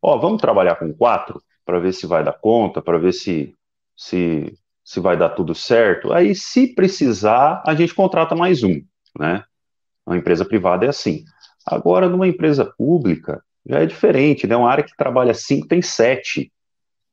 Ó, 0.00 0.16
vamos 0.16 0.40
trabalhar 0.40 0.76
com 0.76 0.94
quatro 0.94 1.42
para 1.66 1.80
ver 1.80 1.92
se 1.92 2.06
vai 2.06 2.22
dar 2.22 2.34
conta, 2.34 2.80
para 2.80 2.98
ver 2.98 3.12
se, 3.12 3.52
se 3.96 4.56
se 4.84 5.00
vai 5.00 5.16
dar 5.16 5.30
tudo 5.30 5.54
certo. 5.54 6.12
Aí, 6.12 6.34
se 6.34 6.74
precisar, 6.74 7.62
a 7.66 7.74
gente 7.74 7.94
contrata 7.94 8.36
mais 8.36 8.62
um, 8.62 8.82
né? 9.18 9.42
Uma 10.06 10.18
empresa 10.18 10.44
privada 10.44 10.84
é 10.84 10.88
assim. 10.88 11.24
Agora, 11.66 12.08
numa 12.08 12.28
empresa 12.28 12.64
pública, 12.64 13.42
já 13.66 13.80
é 13.80 13.86
diferente, 13.86 14.46
né? 14.46 14.54
Uma 14.54 14.70
área 14.70 14.84
que 14.84 14.94
trabalha 14.96 15.32
cinco 15.32 15.66
tem 15.66 15.80
sete. 15.80 16.52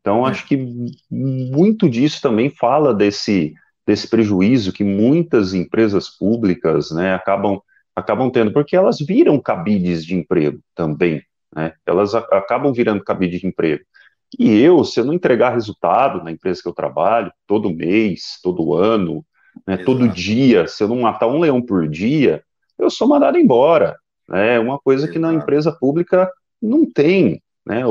Então, 0.01 0.27
é. 0.27 0.31
acho 0.31 0.45
que 0.45 0.57
muito 1.09 1.89
disso 1.89 2.21
também 2.21 2.49
fala 2.49 2.93
desse, 2.93 3.53
desse 3.87 4.09
prejuízo 4.09 4.73
que 4.73 4.83
muitas 4.83 5.53
empresas 5.53 6.09
públicas 6.09 6.91
né, 6.91 7.13
acabam, 7.13 7.61
acabam 7.95 8.29
tendo, 8.29 8.51
porque 8.51 8.75
elas 8.75 8.99
viram 8.99 9.39
cabides 9.39 10.05
de 10.05 10.15
emprego 10.15 10.59
também. 10.75 11.23
Né? 11.55 11.73
Elas 11.85 12.13
a, 12.13 12.19
acabam 12.19 12.73
virando 12.73 13.03
cabide 13.03 13.39
de 13.39 13.47
emprego. 13.47 13.83
E 14.39 14.59
eu, 14.59 14.83
se 14.83 14.99
eu 14.99 15.05
não 15.05 15.13
entregar 15.13 15.53
resultado 15.53 16.23
na 16.23 16.31
empresa 16.31 16.61
que 16.61 16.67
eu 16.67 16.73
trabalho, 16.73 17.31
todo 17.45 17.73
mês, 17.73 18.39
todo 18.41 18.73
ano, 18.73 19.25
né, 19.67 19.77
todo 19.77 20.07
dia, 20.07 20.67
se 20.67 20.83
eu 20.83 20.87
não 20.87 21.01
matar 21.01 21.27
um 21.27 21.39
leão 21.39 21.61
por 21.61 21.87
dia, 21.87 22.43
eu 22.79 22.89
sou 22.89 23.07
mandado 23.07 23.37
embora. 23.37 23.97
É 24.29 24.33
né, 24.33 24.59
uma 24.59 24.79
coisa 24.79 25.03
Exato. 25.03 25.13
que 25.13 25.19
na 25.19 25.33
empresa 25.33 25.71
pública 25.71 26.31
não 26.61 26.89
tem. 26.89 27.41
Né, 27.65 27.83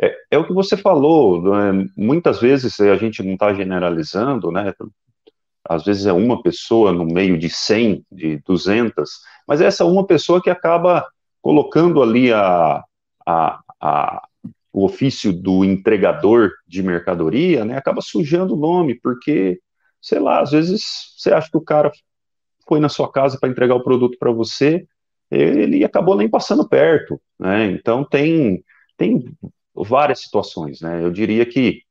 é, 0.00 0.16
é 0.30 0.38
o 0.38 0.46
que 0.46 0.52
você 0.52 0.76
falou, 0.76 1.42
né, 1.42 1.86
muitas 1.96 2.40
vezes 2.40 2.78
a 2.80 2.96
gente 2.96 3.22
não 3.22 3.32
está 3.32 3.52
generalizando, 3.52 4.52
né, 4.52 4.72
às 5.68 5.84
vezes 5.84 6.06
é 6.06 6.12
uma 6.12 6.40
pessoa 6.40 6.92
no 6.92 7.04
meio 7.04 7.36
de 7.36 7.50
100, 7.50 8.04
de 8.10 8.38
200, 8.46 9.10
mas 9.46 9.60
é 9.60 9.66
essa 9.66 9.84
uma 9.84 10.06
pessoa 10.06 10.40
que 10.40 10.48
acaba 10.48 11.04
colocando 11.42 12.02
ali 12.02 12.32
a, 12.32 12.82
a, 13.26 13.60
a, 13.80 14.28
o 14.72 14.84
ofício 14.84 15.32
do 15.32 15.64
entregador 15.64 16.50
de 16.66 16.82
mercadoria, 16.82 17.64
né, 17.64 17.76
acaba 17.76 18.00
sujando 18.00 18.54
o 18.54 18.58
nome, 18.58 18.94
porque, 19.00 19.58
sei 20.00 20.18
lá, 20.18 20.40
às 20.40 20.50
vezes 20.50 20.82
você 21.16 21.32
acha 21.32 21.50
que 21.50 21.56
o 21.56 21.64
cara 21.64 21.90
foi 22.66 22.80
na 22.80 22.88
sua 22.88 23.10
casa 23.10 23.38
para 23.40 23.48
entregar 23.48 23.74
o 23.74 23.82
produto 23.82 24.18
para 24.18 24.30
você, 24.30 24.86
ele 25.30 25.84
acabou 25.84 26.16
nem 26.16 26.28
passando 26.28 26.68
perto, 26.68 27.20
né, 27.38 27.66
então 27.66 28.04
tem, 28.04 28.62
tem 28.96 29.24
várias 29.74 30.20
situações, 30.20 30.80
né, 30.80 31.02
eu 31.02 31.10
diria 31.10 31.46
que 31.46 31.82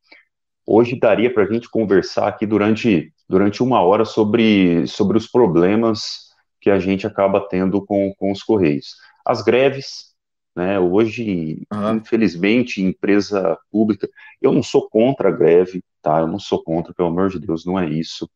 hoje 0.65 0.99
daria 0.99 1.33
para 1.33 1.43
a 1.43 1.51
gente 1.51 1.69
conversar 1.69 2.27
aqui 2.27 2.45
durante, 2.45 3.11
durante 3.27 3.63
uma 3.63 3.81
hora 3.81 4.05
sobre, 4.05 4.85
sobre 4.87 5.17
os 5.17 5.27
problemas 5.27 6.27
que 6.59 6.69
a 6.69 6.79
gente 6.79 7.07
acaba 7.07 7.47
tendo 7.47 7.85
com, 7.85 8.13
com 8.17 8.31
os 8.31 8.43
Correios. 8.43 8.95
As 9.25 9.41
greves, 9.41 10.13
né? 10.57 10.79
Hoje, 10.79 11.61
uhum. 11.71 11.97
infelizmente, 11.97 12.81
empresa 12.81 13.55
pública, 13.71 14.09
eu 14.41 14.51
não 14.51 14.63
sou 14.63 14.89
contra 14.89 15.29
a 15.29 15.31
greve, 15.31 15.83
tá? 16.01 16.21
Eu 16.21 16.27
não 16.27 16.39
sou 16.39 16.63
contra, 16.63 16.95
pelo 16.95 17.09
amor 17.09 17.29
de 17.29 17.39
Deus, 17.39 17.63
não 17.63 17.77
é 17.79 17.87
isso. 17.87 18.27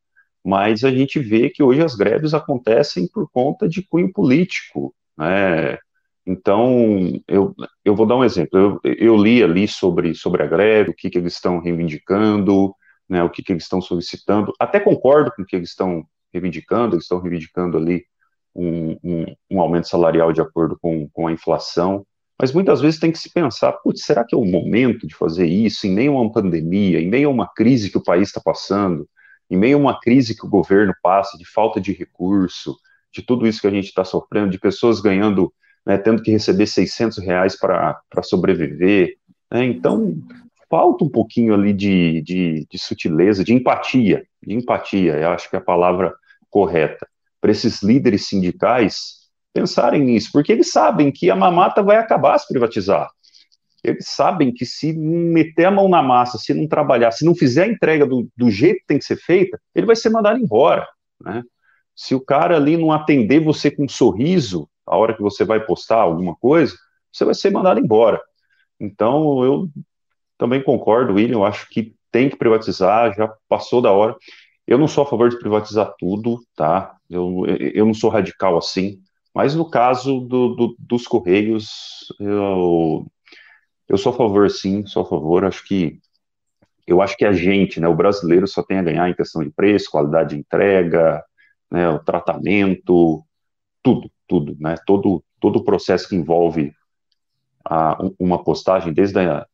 Mas 0.46 0.84
a 0.84 0.92
gente 0.92 1.20
vê 1.20 1.50
que 1.50 1.64
hoje 1.64 1.82
as 1.82 1.96
greves 1.96 2.36
acontecem 2.36 3.08
por 3.08 3.28
conta 3.32 3.68
de 3.68 3.82
cunho 3.82 4.14
político, 4.14 4.94
né? 5.18 5.80
Então, 6.24 7.20
eu, 7.28 7.56
eu 7.84 7.96
vou 7.96 8.06
dar 8.06 8.18
um 8.18 8.24
exemplo. 8.24 8.80
Eu, 8.84 8.96
eu 8.98 9.18
li 9.18 9.44
ali 9.44 9.68
sobre, 9.68 10.14
sobre 10.14 10.44
a 10.44 10.46
greve, 10.46 10.92
o 10.92 10.96
que, 10.96 11.10
que 11.10 11.18
eles 11.18 11.34
estão 11.34 11.60
reivindicando, 11.60 12.76
né, 13.10 13.24
o 13.24 13.30
que, 13.32 13.42
que 13.42 13.52
eles 13.52 13.64
estão 13.64 13.82
solicitando. 13.82 14.54
Até 14.60 14.80
concordo 14.80 15.32
com 15.36 15.42
o 15.42 15.46
que 15.46 15.56
eles 15.56 15.70
estão 15.70 16.06
reivindicando, 16.32 16.96
eles 16.96 17.06
estão 17.06 17.20
reivindicando 17.20 17.78
ali 17.78 18.06
um, 18.56 18.92
um, 19.04 19.36
um, 19.50 19.62
aumento 19.62 19.88
salarial 19.88 20.32
de 20.32 20.42
acordo 20.42 20.78
com, 20.80 21.10
com 21.10 21.28
a 21.28 21.32
inflação. 21.32 22.06
Mas 22.42 22.52
muitas 22.52 22.82
vezes 22.82 23.00
tem 23.00 23.12
que 23.12 23.20
se 23.20 23.32
pensar, 23.32 23.72
putz, 23.74 24.04
será 24.04 24.26
que 24.26 24.34
é 24.34 24.38
o 24.38 24.44
momento 24.44 25.06
de 25.06 25.14
fazer 25.14 25.46
isso 25.46 25.86
em 25.86 25.92
meio 25.92 26.18
a 26.18 26.22
uma 26.22 26.32
pandemia, 26.32 27.00
em 27.00 27.08
meio 27.08 27.30
a 27.30 27.32
uma 27.32 27.48
crise 27.48 27.92
que 27.92 28.00
o 28.00 28.04
país 28.04 28.30
está 28.30 28.42
passando, 28.44 29.08
em 29.48 29.56
meio 29.56 29.78
a 29.78 29.80
uma 29.80 30.00
crise 30.00 30.36
que 30.36 30.44
o 30.44 30.50
governo 30.50 30.92
passa 31.04 31.38
de 31.38 31.46
falta 31.46 31.80
de 31.80 31.94
recurso, 31.94 32.76
de 33.14 33.22
tudo 33.22 33.46
isso 33.46 33.62
que 33.62 33.68
a 33.68 33.72
gente 33.72 33.90
está 33.90 34.04
sofrendo, 34.04 34.50
de 34.50 34.58
pessoas 34.58 35.00
ganhando, 35.00 35.54
né, 35.86 36.00
tendo 36.00 36.24
que 36.24 36.32
receber 36.32 36.66
600 36.66 37.20
reais 37.20 37.56
para 37.56 38.02
sobreviver. 38.24 39.18
Né? 39.52 39.66
Então, 39.66 40.16
falta 40.68 41.06
um 41.06 41.10
pouquinho 41.10 41.54
ali 41.54 41.72
de, 41.72 42.24
de, 42.24 42.66
de 42.68 42.80
sutileza, 42.80 43.44
de 43.44 43.54
empatia, 43.54 44.26
de 44.42 44.56
empatia, 44.56 45.14
eu 45.14 45.30
acho 45.30 45.48
que 45.48 45.56
é 45.56 45.60
a 45.60 45.64
palavra 45.64 46.12
correta, 46.50 47.08
para 47.40 47.52
esses 47.52 47.84
líderes 47.84 48.28
sindicais 48.28 49.21
pensarem 49.54 50.02
nisso, 50.02 50.30
porque 50.32 50.52
eles 50.52 50.72
sabem 50.72 51.12
que 51.12 51.30
a 51.30 51.36
mamata 51.36 51.84
vai 51.84 51.98
acabar 51.98 52.38
se 52.38 52.48
privatizar. 52.48 53.10
Eles 53.84 54.06
sabem 54.10 54.54
que 54.54 54.66
se 54.66 54.94
meter 54.94 55.66
a 55.66 55.72
mão 55.72 55.90
na 55.90 56.04
massa, 56.04 56.38
se 56.38 56.54
não 56.54 56.68
trabalhar, 56.68 57.12
se 57.12 57.26
não 57.26 57.34
fizer 57.34 57.64
a 57.64 57.68
entrega 57.68 58.06
do, 58.06 58.28
do 58.38 58.52
jeito 58.52 58.82
que 58.82 58.88
tem 58.88 59.00
que 59.00 59.06
ser 59.06 59.18
feita, 59.18 59.60
ele 59.74 59.88
vai 59.88 59.96
ser 59.96 60.10
mandado 60.10 60.40
embora. 60.40 60.88
Né? 61.20 61.44
Se 61.96 62.14
o 62.14 62.22
cara 62.22 62.56
ali 62.56 62.78
não 62.78 62.92
atender 62.92 63.40
você 63.40 63.72
com 63.72 63.86
um 63.86 63.90
sorriso, 63.90 64.70
a 64.86 64.96
hora 64.96 65.16
que 65.16 65.22
você 65.22 65.44
vai 65.44 65.60
postar 65.60 65.98
alguma 65.98 66.36
coisa, 66.36 66.76
você 67.12 67.26
vai 67.26 67.34
ser 67.34 67.52
mandado 67.52 67.80
embora. 67.80 68.22
Então, 68.80 69.44
eu 69.44 69.68
também 70.38 70.64
concordo, 70.64 71.14
William, 71.14 71.38
eu 71.38 71.46
acho 71.46 71.68
que 71.70 71.96
tem 72.12 72.30
que 72.30 72.36
privatizar, 72.36 73.16
já 73.16 73.32
passou 73.48 73.82
da 73.82 73.92
hora. 73.92 74.16
Eu 74.68 74.78
não 74.78 74.88
sou 74.88 75.04
a 75.04 75.08
favor 75.08 75.30
de 75.30 75.40
privatizar 75.40 75.94
tudo, 75.98 76.40
tá? 76.56 76.96
Eu, 77.10 77.46
eu 77.74 77.86
não 77.86 77.94
sou 77.94 78.10
radical 78.10 78.58
assim. 78.58 79.00
Mas 79.34 79.56
no 79.56 79.70
caso 79.70 80.20
do, 80.22 80.56
do, 80.56 80.76
dos 80.78 81.08
Correios, 81.08 82.14
eu, 82.20 83.06
eu 83.88 83.98
sou 83.98 84.12
a 84.12 84.16
favor, 84.16 84.50
sim, 84.50 84.86
sou 84.86 85.04
a 85.04 85.06
favor. 85.06 85.46
Acho 85.46 85.64
que 85.64 86.00
eu 86.86 87.02
acho 87.02 87.16
que 87.16 87.24
a 87.24 87.32
gente, 87.32 87.80
né, 87.80 87.88
o 87.88 87.96
brasileiro, 87.96 88.48
só 88.48 88.62
tem 88.62 88.78
a 88.78 88.84
ganhar 88.84 89.10
em 89.10 89.14
questão 89.14 89.42
de 89.44 89.50
preço, 89.50 89.90
qualidade 89.90 90.32
de 90.32 90.42
entrega, 90.42 91.24
né, 91.70 91.88
o 91.90 92.00
tratamento, 92.00 93.24
tudo, 93.82 94.12
tudo, 94.28 94.58
né, 94.60 94.76
todo, 94.86 95.24
todo 95.40 95.60
o 95.60 95.64
processo 95.64 96.10
que 96.10 96.16
envolve 96.16 96.74
a, 97.64 97.98
uma 98.20 98.44
postagem, 98.44 98.92
desde 98.92 99.20
a 99.20 99.46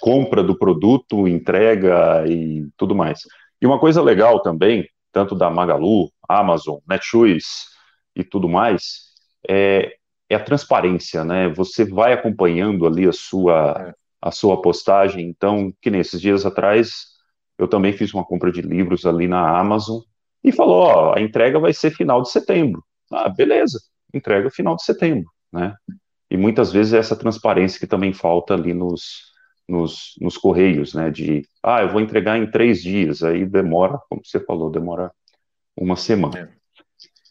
compra 0.00 0.42
do 0.42 0.56
produto, 0.56 1.26
entrega 1.26 2.24
e 2.28 2.68
tudo 2.76 2.94
mais. 2.94 3.22
E 3.60 3.66
uma 3.66 3.78
coisa 3.78 4.02
legal 4.02 4.40
também, 4.42 4.88
tanto 5.12 5.34
da 5.34 5.50
Magalu, 5.50 6.10
Amazon, 6.28 6.78
Netshoes, 6.88 7.71
e 8.14 8.24
tudo 8.24 8.48
mais, 8.48 9.12
é, 9.48 9.96
é 10.28 10.34
a 10.34 10.42
transparência, 10.44 11.24
né? 11.24 11.48
Você 11.50 11.84
vai 11.84 12.12
acompanhando 12.12 12.86
ali 12.86 13.08
a 13.08 13.12
sua, 13.12 13.94
a 14.20 14.30
sua 14.30 14.60
postagem. 14.60 15.28
Então, 15.28 15.72
que 15.80 15.90
nesses 15.90 16.20
dias 16.20 16.46
atrás, 16.46 17.12
eu 17.58 17.68
também 17.68 17.92
fiz 17.92 18.12
uma 18.14 18.24
compra 18.24 18.50
de 18.50 18.62
livros 18.62 19.06
ali 19.06 19.28
na 19.28 19.58
Amazon 19.58 20.00
e 20.42 20.52
falou: 20.52 20.82
ó, 20.82 21.14
a 21.16 21.20
entrega 21.20 21.58
vai 21.58 21.72
ser 21.72 21.90
final 21.90 22.22
de 22.22 22.30
setembro. 22.30 22.82
Ah, 23.10 23.28
beleza, 23.28 23.78
entrega 24.12 24.50
final 24.50 24.76
de 24.76 24.84
setembro, 24.84 25.30
né? 25.52 25.74
E 26.30 26.36
muitas 26.36 26.72
vezes 26.72 26.94
é 26.94 26.98
essa 26.98 27.14
transparência 27.14 27.78
que 27.78 27.86
também 27.86 28.12
falta 28.12 28.54
ali 28.54 28.72
nos, 28.72 29.32
nos, 29.68 30.14
nos 30.20 30.38
correios, 30.38 30.94
né? 30.94 31.10
De, 31.10 31.46
ah, 31.62 31.82
eu 31.82 31.90
vou 31.90 32.00
entregar 32.00 32.38
em 32.38 32.50
três 32.50 32.82
dias, 32.82 33.22
aí 33.22 33.44
demora, 33.44 33.98
como 34.08 34.22
você 34.24 34.40
falou, 34.40 34.70
demora 34.70 35.12
uma 35.76 35.96
semana. 35.96 36.50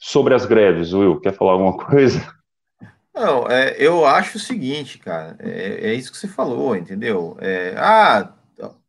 Sobre 0.04 0.34
as 0.34 0.48
greves, 0.48 0.94
Will, 0.94 1.20
quer 1.20 1.32
falar 1.32 1.52
alguma 1.52 1.78
coisa? 1.78 2.36
Não, 3.14 3.48
é, 3.48 3.76
eu 3.78 4.04
acho 4.04 4.38
o 4.38 4.42
seguinte, 4.42 4.98
cara, 4.98 5.36
é, 5.38 5.92
é, 5.92 5.94
isso 5.94 6.12
que 6.12 6.18
você 6.18 6.28
falou, 6.28 6.76
entendeu? 6.76 7.38
É, 7.40 7.76
ah, 7.78 8.34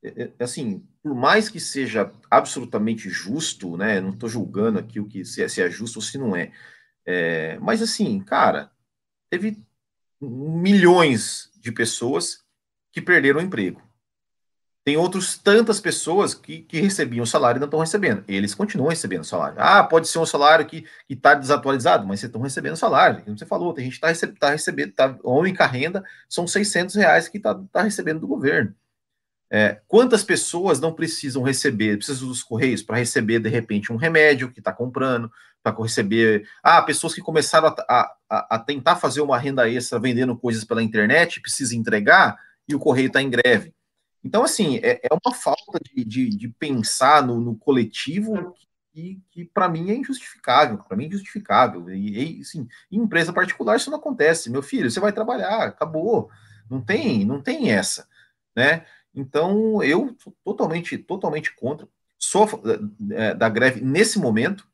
é, 0.02 0.22
é, 0.22 0.30
assim, 0.42 0.82
por 1.02 1.14
mais 1.14 1.50
que 1.50 1.60
seja 1.60 2.10
absolutamente 2.30 3.10
justo, 3.10 3.76
né? 3.76 4.00
Não 4.00 4.10
estou 4.10 4.26
julgando 4.26 4.78
aqui 4.78 5.00
o 5.00 5.06
que 5.06 5.22
se 5.22 5.42
é, 5.42 5.48
se 5.48 5.60
é, 5.60 5.68
justo 5.68 5.96
ou 5.96 6.02
se 6.02 6.16
não 6.16 6.34
é, 6.34 6.50
é, 7.04 7.58
mas 7.58 7.82
assim, 7.82 8.18
cara, 8.20 8.70
teve 9.28 9.58
milhões 10.18 11.50
de 11.60 11.70
pessoas 11.70 12.42
que 12.90 13.02
perderam 13.02 13.40
o 13.40 13.42
emprego. 13.42 13.82
Tem 14.84 14.96
outros 14.96 15.38
tantas 15.38 15.78
pessoas 15.78 16.34
que, 16.34 16.62
que 16.62 16.80
recebiam 16.80 17.24
salário 17.24 17.58
e 17.58 17.60
não 17.60 17.66
estão 17.66 17.78
recebendo. 17.78 18.24
Eles 18.26 18.52
continuam 18.52 18.90
recebendo 18.90 19.22
salário. 19.22 19.56
Ah, 19.58 19.84
pode 19.84 20.08
ser 20.08 20.18
um 20.18 20.26
salário 20.26 20.66
que 20.66 20.84
está 21.08 21.34
desatualizado, 21.34 22.04
mas 22.04 22.18
vocês 22.18 22.28
estão 22.28 22.42
recebendo 22.42 22.76
salário. 22.76 23.22
Como 23.22 23.38
você 23.38 23.46
falou, 23.46 23.72
tem 23.72 23.84
gente 23.84 24.00
que 24.00 24.06
está 24.06 24.26
tá 24.40 24.50
recebendo, 24.50 24.92
tá, 24.92 25.16
única 25.22 25.66
renda 25.66 26.02
são 26.28 26.48
600 26.48 26.96
reais 26.96 27.28
que 27.28 27.36
está 27.36 27.54
tá 27.72 27.82
recebendo 27.82 28.20
do 28.20 28.26
governo. 28.26 28.74
É, 29.48 29.80
quantas 29.86 30.24
pessoas 30.24 30.80
não 30.80 30.92
precisam 30.92 31.42
receber, 31.42 31.98
precisam 31.98 32.26
dos 32.26 32.42
correios 32.42 32.82
para 32.82 32.96
receber, 32.96 33.38
de 33.38 33.50
repente, 33.50 33.92
um 33.92 33.96
remédio 33.96 34.50
que 34.50 34.60
está 34.60 34.72
comprando, 34.72 35.30
para 35.62 35.76
receber. 35.80 36.48
Ah, 36.62 36.82
pessoas 36.82 37.14
que 37.14 37.20
começaram 37.20 37.68
a, 37.68 38.14
a, 38.28 38.56
a, 38.56 38.58
tentar 38.58 38.96
fazer 38.96 39.20
uma 39.20 39.38
renda 39.38 39.68
extra 39.70 40.00
vendendo 40.00 40.36
coisas 40.36 40.64
pela 40.64 40.82
internet, 40.82 41.40
precisa 41.40 41.76
entregar 41.76 42.36
e 42.66 42.74
o 42.74 42.78
correio 42.80 43.08
está 43.08 43.22
em 43.22 43.30
greve. 43.30 43.72
Então, 44.24 44.44
assim, 44.44 44.76
é, 44.78 45.00
é 45.02 45.08
uma 45.12 45.34
falta 45.34 45.78
de, 45.80 46.04
de, 46.04 46.28
de 46.28 46.48
pensar 46.48 47.26
no, 47.26 47.40
no, 47.40 47.56
coletivo 47.56 48.54
que, 48.92 49.20
que 49.30 49.44
para 49.44 49.68
mim 49.68 49.90
é 49.90 49.94
injustificável, 49.94 50.78
para 50.78 50.96
mim 50.96 51.04
é 51.04 51.08
injustificável. 51.08 51.90
E, 51.90 52.38
e 52.38 52.40
assim, 52.40 52.68
em 52.90 52.98
empresa 52.98 53.32
particular 53.32 53.76
isso 53.76 53.90
não 53.90 53.98
acontece. 53.98 54.50
Meu 54.50 54.62
filho, 54.62 54.90
você 54.90 55.00
vai 55.00 55.12
trabalhar, 55.12 55.64
acabou. 55.64 56.30
Não 56.70 56.80
tem, 56.80 57.24
não 57.24 57.42
tem 57.42 57.72
essa, 57.72 58.08
né? 58.54 58.86
Então, 59.14 59.82
eu 59.82 60.16
sou 60.18 60.34
totalmente, 60.44 60.96
totalmente 60.98 61.54
contra. 61.54 61.86
Sou 62.18 62.48
é, 63.10 63.34
da 63.34 63.48
greve 63.48 63.80
nesse 63.80 64.18
momento. 64.18 64.66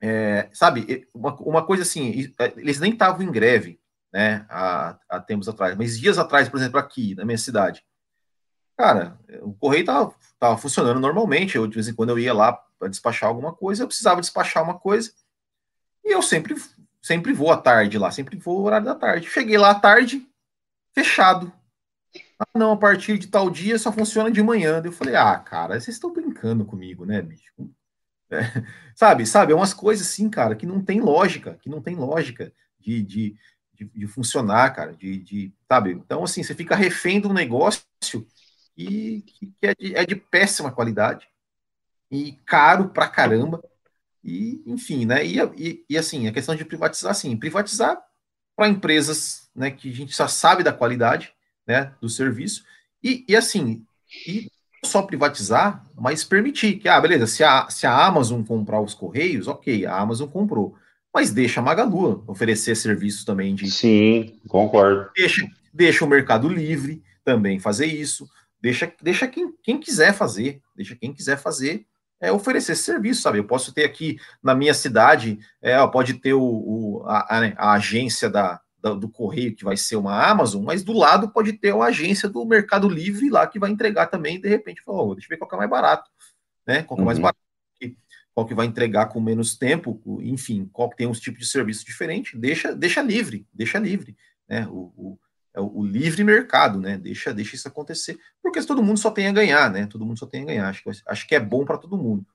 É, 0.00 0.48
sabe, 0.52 1.06
uma, 1.14 1.34
uma 1.36 1.64
coisa 1.64 1.84
assim, 1.84 2.32
é, 2.38 2.52
eles 2.56 2.80
nem 2.80 2.92
estavam 2.92 3.22
em 3.22 3.30
greve, 3.30 3.78
né, 4.12 4.44
há, 4.48 4.98
há 5.08 5.20
tempos 5.20 5.48
atrás, 5.48 5.76
mas 5.76 5.96
dias 5.96 6.18
atrás, 6.18 6.48
por 6.48 6.58
exemplo, 6.58 6.76
aqui 6.80 7.14
na 7.14 7.24
minha 7.24 7.38
cidade, 7.38 7.84
Cara, 8.76 9.18
o 9.42 9.52
correio 9.54 9.84
tava, 9.84 10.14
tava 10.38 10.56
funcionando 10.56 11.00
normalmente. 11.00 11.56
Eu, 11.56 11.66
de 11.66 11.74
vez 11.74 11.88
em 11.88 11.94
quando, 11.94 12.10
eu 12.10 12.18
ia 12.18 12.32
lá 12.32 12.52
para 12.78 12.88
despachar 12.88 13.28
alguma 13.28 13.52
coisa, 13.52 13.82
eu 13.82 13.86
precisava 13.86 14.20
despachar 14.20 14.62
uma 14.62 14.78
coisa. 14.78 15.12
E 16.04 16.12
eu 16.12 16.22
sempre, 16.22 16.56
sempre 17.00 17.32
vou 17.32 17.52
à 17.52 17.56
tarde 17.56 17.98
lá, 17.98 18.10
sempre 18.10 18.36
vou 18.36 18.60
no 18.60 18.66
horário 18.66 18.86
da 18.86 18.94
tarde. 18.94 19.28
Cheguei 19.28 19.56
lá 19.56 19.70
à 19.70 19.74
tarde, 19.74 20.26
fechado. 20.94 21.52
Ah, 22.38 22.58
não, 22.58 22.72
a 22.72 22.76
partir 22.76 23.18
de 23.18 23.28
tal 23.28 23.48
dia 23.48 23.78
só 23.78 23.92
funciona 23.92 24.30
de 24.30 24.42
manhã. 24.42 24.82
Eu 24.84 24.92
falei, 24.92 25.14
ah, 25.14 25.38
cara, 25.38 25.78
vocês 25.78 25.96
estão 25.96 26.12
brincando 26.12 26.64
comigo, 26.64 27.04
né, 27.04 27.22
bicho? 27.22 27.52
É, 28.30 28.40
sabe, 28.96 29.26
sabe, 29.26 29.52
é 29.52 29.56
umas 29.56 29.74
coisas 29.74 30.08
assim, 30.08 30.28
cara, 30.28 30.56
que 30.56 30.66
não 30.66 30.82
tem 30.82 31.00
lógica, 31.00 31.58
que 31.62 31.68
não 31.68 31.80
tem 31.80 31.94
lógica 31.94 32.52
de, 32.80 33.02
de, 33.02 33.36
de, 33.74 33.84
de 33.84 34.06
funcionar, 34.08 34.74
cara, 34.74 34.92
de, 34.92 35.18
de, 35.18 35.54
sabe? 35.68 35.92
Então, 35.92 36.24
assim, 36.24 36.42
você 36.42 36.54
fica 36.54 36.74
refém 36.74 37.20
do 37.20 37.32
negócio 37.32 37.84
e 38.76 39.22
que 39.22 39.52
é 39.62 39.74
de, 39.74 39.94
é 39.94 40.04
de 40.04 40.16
péssima 40.16 40.70
qualidade 40.70 41.28
e 42.10 42.32
caro 42.44 42.88
pra 42.88 43.08
caramba. 43.08 43.62
E, 44.24 44.62
enfim, 44.66 45.04
né? 45.04 45.24
E, 45.24 45.38
e, 45.56 45.84
e 45.90 45.98
assim, 45.98 46.28
a 46.28 46.32
questão 46.32 46.54
de 46.54 46.64
privatizar, 46.64 47.10
assim, 47.10 47.36
privatizar 47.36 48.00
para 48.56 48.68
empresas 48.68 49.50
né, 49.54 49.70
que 49.70 49.90
a 49.90 49.94
gente 49.94 50.14
só 50.14 50.28
sabe 50.28 50.62
da 50.62 50.72
qualidade 50.72 51.32
né, 51.66 51.92
do 52.00 52.08
serviço, 52.08 52.64
e, 53.02 53.24
e 53.28 53.34
assim, 53.34 53.84
e 54.26 54.50
só 54.84 55.02
privatizar, 55.02 55.84
mas 55.98 56.24
permitir 56.24 56.78
que, 56.78 56.88
ah, 56.88 57.00
beleza, 57.00 57.26
se 57.26 57.42
a, 57.42 57.68
se 57.70 57.86
a 57.86 58.06
Amazon 58.06 58.42
comprar 58.42 58.80
os 58.80 58.94
Correios, 58.94 59.48
ok, 59.48 59.86
a 59.86 59.96
Amazon 59.96 60.28
comprou, 60.28 60.76
mas 61.14 61.30
deixa 61.30 61.60
a 61.60 61.62
Magalu 61.62 62.24
oferecer 62.26 62.74
serviços 62.74 63.24
também 63.24 63.54
de. 63.54 63.70
Sim, 63.70 64.40
concordo. 64.48 65.10
Deixa, 65.14 65.46
deixa 65.72 66.04
o 66.04 66.08
Mercado 66.08 66.48
Livre 66.48 67.02
também 67.24 67.60
fazer 67.60 67.86
isso, 67.86 68.28
Deixa, 68.62 68.92
deixa 69.02 69.26
quem, 69.26 69.52
quem 69.62 69.80
quiser 69.80 70.14
fazer, 70.14 70.62
deixa 70.76 70.94
quem 70.94 71.12
quiser 71.12 71.36
fazer 71.36 71.84
é, 72.22 72.30
oferecer 72.30 72.72
esse 72.72 72.84
serviço, 72.84 73.20
sabe? 73.20 73.38
Eu 73.38 73.44
posso 73.44 73.74
ter 73.74 73.84
aqui 73.84 74.16
na 74.40 74.54
minha 74.54 74.72
cidade, 74.72 75.40
é, 75.60 75.84
pode 75.88 76.14
ter 76.14 76.32
o, 76.32 76.40
o 76.40 77.02
a, 77.04 77.36
a, 77.36 77.40
né, 77.40 77.54
a, 77.58 77.72
agência 77.72 78.30
da, 78.30 78.60
da, 78.80 78.94
do 78.94 79.08
correio, 79.08 79.56
que 79.56 79.64
vai 79.64 79.76
ser 79.76 79.96
uma 79.96 80.24
Amazon, 80.24 80.62
mas 80.62 80.84
do 80.84 80.92
lado 80.92 81.30
pode 81.30 81.54
ter 81.54 81.74
uma 81.74 81.86
agência 81.86 82.28
do 82.28 82.44
Mercado 82.44 82.88
Livre 82.88 83.28
lá 83.28 83.44
que 83.48 83.58
vai 83.58 83.72
entregar 83.72 84.06
também, 84.06 84.40
de 84.40 84.48
repente, 84.48 84.82
falou, 84.82 85.10
oh, 85.10 85.14
deixa 85.16 85.26
eu 85.26 85.30
ver 85.30 85.38
qual 85.38 85.48
que 85.48 85.56
é 85.56 85.58
mais 85.58 85.70
barato, 85.70 86.08
né? 86.64 86.84
Qual 86.84 86.96
que 86.96 87.02
é 87.02 87.06
mais 87.06 87.18
uhum. 87.18 87.22
barato, 87.22 87.38
qual 88.32 88.46
que 88.46 88.54
vai 88.54 88.66
entregar 88.66 89.06
com 89.06 89.20
menos 89.20 89.56
tempo, 89.56 90.00
enfim, 90.20 90.70
qual 90.72 90.88
que 90.88 90.96
tem 90.96 91.08
uns 91.08 91.20
tipos 91.20 91.40
de 91.40 91.46
serviço 91.48 91.84
diferente, 91.84 92.38
deixa, 92.38 92.72
deixa 92.72 93.02
livre, 93.02 93.46
deixa 93.52 93.80
livre, 93.80 94.16
né? 94.48 94.64
O, 94.68 94.92
o 94.96 95.18
é 95.54 95.60
o, 95.60 95.84
livre 95.84 96.24
mercado, 96.24 96.80
né? 96.80 96.96
Deixa, 96.96 97.32
deixa 97.32 97.56
isso 97.56 97.68
acontecer, 97.68 98.18
porque 98.42 98.62
todo 98.62 98.82
mundo 98.82 98.98
só 98.98 99.10
tem 99.10 99.28
a 99.28 99.32
ganhar, 99.32 99.70
né? 99.70 99.86
Todo 99.86 100.06
mundo 100.06 100.18
só 100.18 100.26
tem 100.26 100.42
a 100.42 100.46
ganhar. 100.46 100.68
Acho, 100.68 100.82
acho 101.06 101.28
que 101.28 101.34
é 101.34 101.40
bom 101.40 101.64
para 101.64 101.78
todo 101.78 101.98
mundo. 101.98 102.26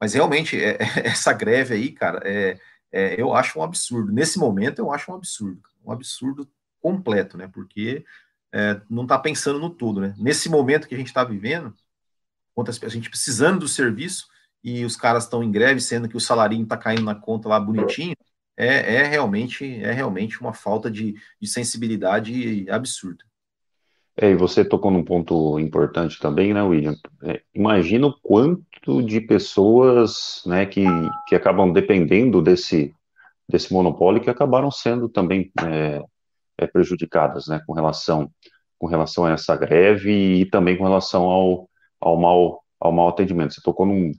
Mas 0.00 0.14
realmente, 0.14 0.60
é, 0.60 0.72
é, 0.72 0.78
essa 1.06 1.32
greve 1.32 1.74
aí, 1.74 1.92
cara, 1.92 2.20
é, 2.24 2.58
é, 2.92 3.20
eu 3.20 3.34
acho 3.34 3.58
um 3.58 3.62
absurdo. 3.62 4.12
Nesse 4.12 4.38
momento, 4.38 4.80
eu 4.80 4.92
acho 4.92 5.10
um 5.10 5.14
absurdo. 5.14 5.62
Um 5.84 5.92
absurdo 5.92 6.50
completo, 6.80 7.38
né? 7.38 7.48
Porque 7.48 8.04
é, 8.52 8.80
não 8.90 9.04
está 9.04 9.18
pensando 9.18 9.58
no 9.58 9.70
todo, 9.70 10.00
né? 10.00 10.14
Nesse 10.18 10.48
momento 10.48 10.88
que 10.88 10.94
a 10.94 10.98
gente 10.98 11.08
está 11.08 11.24
vivendo, 11.24 11.74
a 12.56 12.88
gente 12.88 13.10
precisando 13.10 13.60
do 13.60 13.68
serviço 13.68 14.26
e 14.62 14.84
os 14.84 14.96
caras 14.96 15.24
estão 15.24 15.42
em 15.42 15.50
greve, 15.50 15.80
sendo 15.80 16.08
que 16.08 16.16
o 16.16 16.20
salarinho 16.20 16.64
está 16.64 16.76
caindo 16.76 17.02
na 17.02 17.14
conta 17.14 17.48
lá 17.48 17.58
bonitinho, 17.60 18.16
é, 18.56 18.96
é, 18.96 19.02
realmente 19.04 19.64
é 19.82 19.92
realmente 19.92 20.40
uma 20.40 20.52
falta 20.52 20.90
de, 20.90 21.14
de 21.40 21.48
sensibilidade 21.48 22.66
absurda. 22.70 23.24
É, 24.16 24.30
e 24.30 24.36
você 24.36 24.64
tocou 24.64 24.92
num 24.92 25.04
ponto 25.04 25.58
importante 25.58 26.20
também, 26.20 26.54
né, 26.54 26.62
William? 26.62 26.94
É, 27.24 27.42
imagina 27.52 28.06
o 28.06 28.14
quanto 28.22 29.02
de 29.02 29.20
pessoas 29.20 30.40
né, 30.46 30.64
que, 30.64 30.84
que 31.26 31.34
acabam 31.34 31.72
dependendo 31.72 32.40
desse, 32.40 32.94
desse 33.48 33.72
monopólio 33.72 34.20
que 34.22 34.30
acabaram 34.30 34.70
sendo 34.70 35.08
também 35.08 35.50
é, 35.66 36.00
é, 36.58 36.66
prejudicadas 36.68 37.48
né, 37.48 37.60
com, 37.66 37.72
relação, 37.72 38.30
com 38.78 38.86
relação 38.86 39.24
a 39.24 39.32
essa 39.32 39.56
greve 39.56 40.12
e 40.12 40.46
também 40.46 40.76
com 40.76 40.84
relação 40.84 41.24
ao, 41.24 41.68
ao, 42.00 42.16
mal, 42.16 42.62
ao 42.78 42.92
mal 42.92 43.08
atendimento. 43.08 43.54
Você 43.54 43.60
tocou 43.62 43.84
num, 43.84 44.12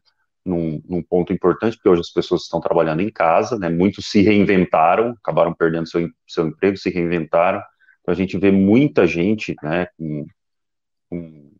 num, 0.46 0.82
num, 0.88 1.02
ponto 1.02 1.34
importante, 1.34 1.76
porque 1.76 1.90
hoje 1.90 2.02
as 2.02 2.12
pessoas 2.12 2.44
estão 2.44 2.62
trabalhando 2.62 3.02
em 3.02 3.12
casa, 3.12 3.58
né? 3.58 3.70
Muitos 3.70 4.10
se 4.10 4.22
reinventaram, 4.22 5.16
acabaram 5.22 5.54
perdendo 5.54 5.88
seu, 5.88 6.08
seu 6.28 6.48
emprego, 6.48 6.78
se 6.78 6.90
reinventaram. 6.90 7.62
Então 8.02 8.14
a 8.14 8.16
gente 8.16 8.38
vê 8.38 8.52
muita 8.52 9.08
gente, 9.08 9.56
né, 9.64 9.88
com, 9.98 10.26
com 11.10 11.52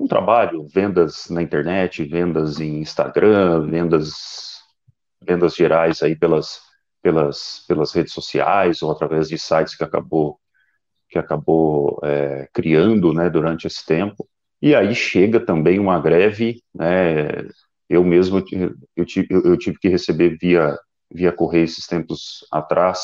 um 0.00 0.06
trabalho, 0.06 0.66
vendas 0.68 1.28
na 1.28 1.42
internet, 1.42 2.04
vendas 2.04 2.60
em 2.60 2.80
Instagram, 2.80 3.66
vendas, 3.66 4.60
vendas 5.20 5.54
gerais 5.54 6.02
aí 6.02 6.16
pelas, 6.16 6.60
pelas, 7.02 7.64
pelas 7.68 7.92
redes 7.92 8.12
sociais 8.12 8.80
ou 8.82 8.90
através 8.90 9.28
de 9.28 9.38
sites 9.38 9.74
que 9.76 9.84
acabou 9.84 10.38
que 11.08 11.18
acabou 11.18 11.98
é, 12.04 12.48
criando, 12.52 13.14
né, 13.14 13.30
durante 13.30 13.66
esse 13.66 13.84
tempo. 13.84 14.28
E 14.60 14.74
aí 14.74 14.94
chega 14.94 15.38
também 15.44 15.78
uma 15.78 16.00
greve, 16.00 16.62
né, 16.74 17.28
eu 17.88 18.04
mesmo 18.04 18.42
eu 18.96 19.04
tive, 19.04 19.28
eu 19.30 19.56
tive 19.56 19.78
que 19.78 19.88
receber 19.88 20.36
via, 20.40 20.76
via 21.12 21.32
correio 21.32 21.64
esses 21.64 21.86
tempos 21.86 22.46
atrás, 22.52 23.00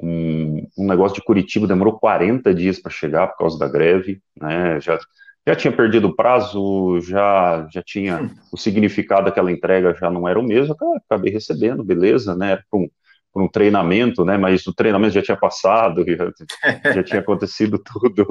um, 0.00 0.66
um 0.78 0.86
negócio 0.86 1.16
de 1.16 1.24
Curitiba 1.24 1.66
demorou 1.66 1.98
40 1.98 2.54
dias 2.54 2.78
para 2.80 2.90
chegar 2.92 3.28
por 3.28 3.38
causa 3.38 3.58
da 3.58 3.68
greve, 3.68 4.20
né, 4.40 4.80
já, 4.80 4.98
já 5.46 5.56
tinha 5.56 5.74
perdido 5.74 6.08
o 6.08 6.14
prazo, 6.16 7.00
já, 7.00 7.66
já 7.72 7.82
tinha 7.82 8.30
o 8.52 8.56
significado 8.56 9.26
daquela 9.26 9.50
entrega 9.50 9.94
já 9.94 10.10
não 10.10 10.28
era 10.28 10.38
o 10.38 10.42
mesmo, 10.42 10.76
acabei 11.08 11.32
recebendo, 11.32 11.84
beleza, 11.84 12.36
né, 12.36 12.56
para 12.70 12.80
um, 12.80 12.88
por 13.36 13.42
um 13.42 13.48
treinamento, 13.48 14.24
né? 14.24 14.38
Mas 14.38 14.66
o 14.66 14.72
treinamento 14.74 15.12
já 15.12 15.20
tinha 15.22 15.36
passado, 15.36 16.02
já, 16.08 16.92
já 16.94 17.02
tinha 17.04 17.20
acontecido 17.20 17.78
tudo. 17.78 18.26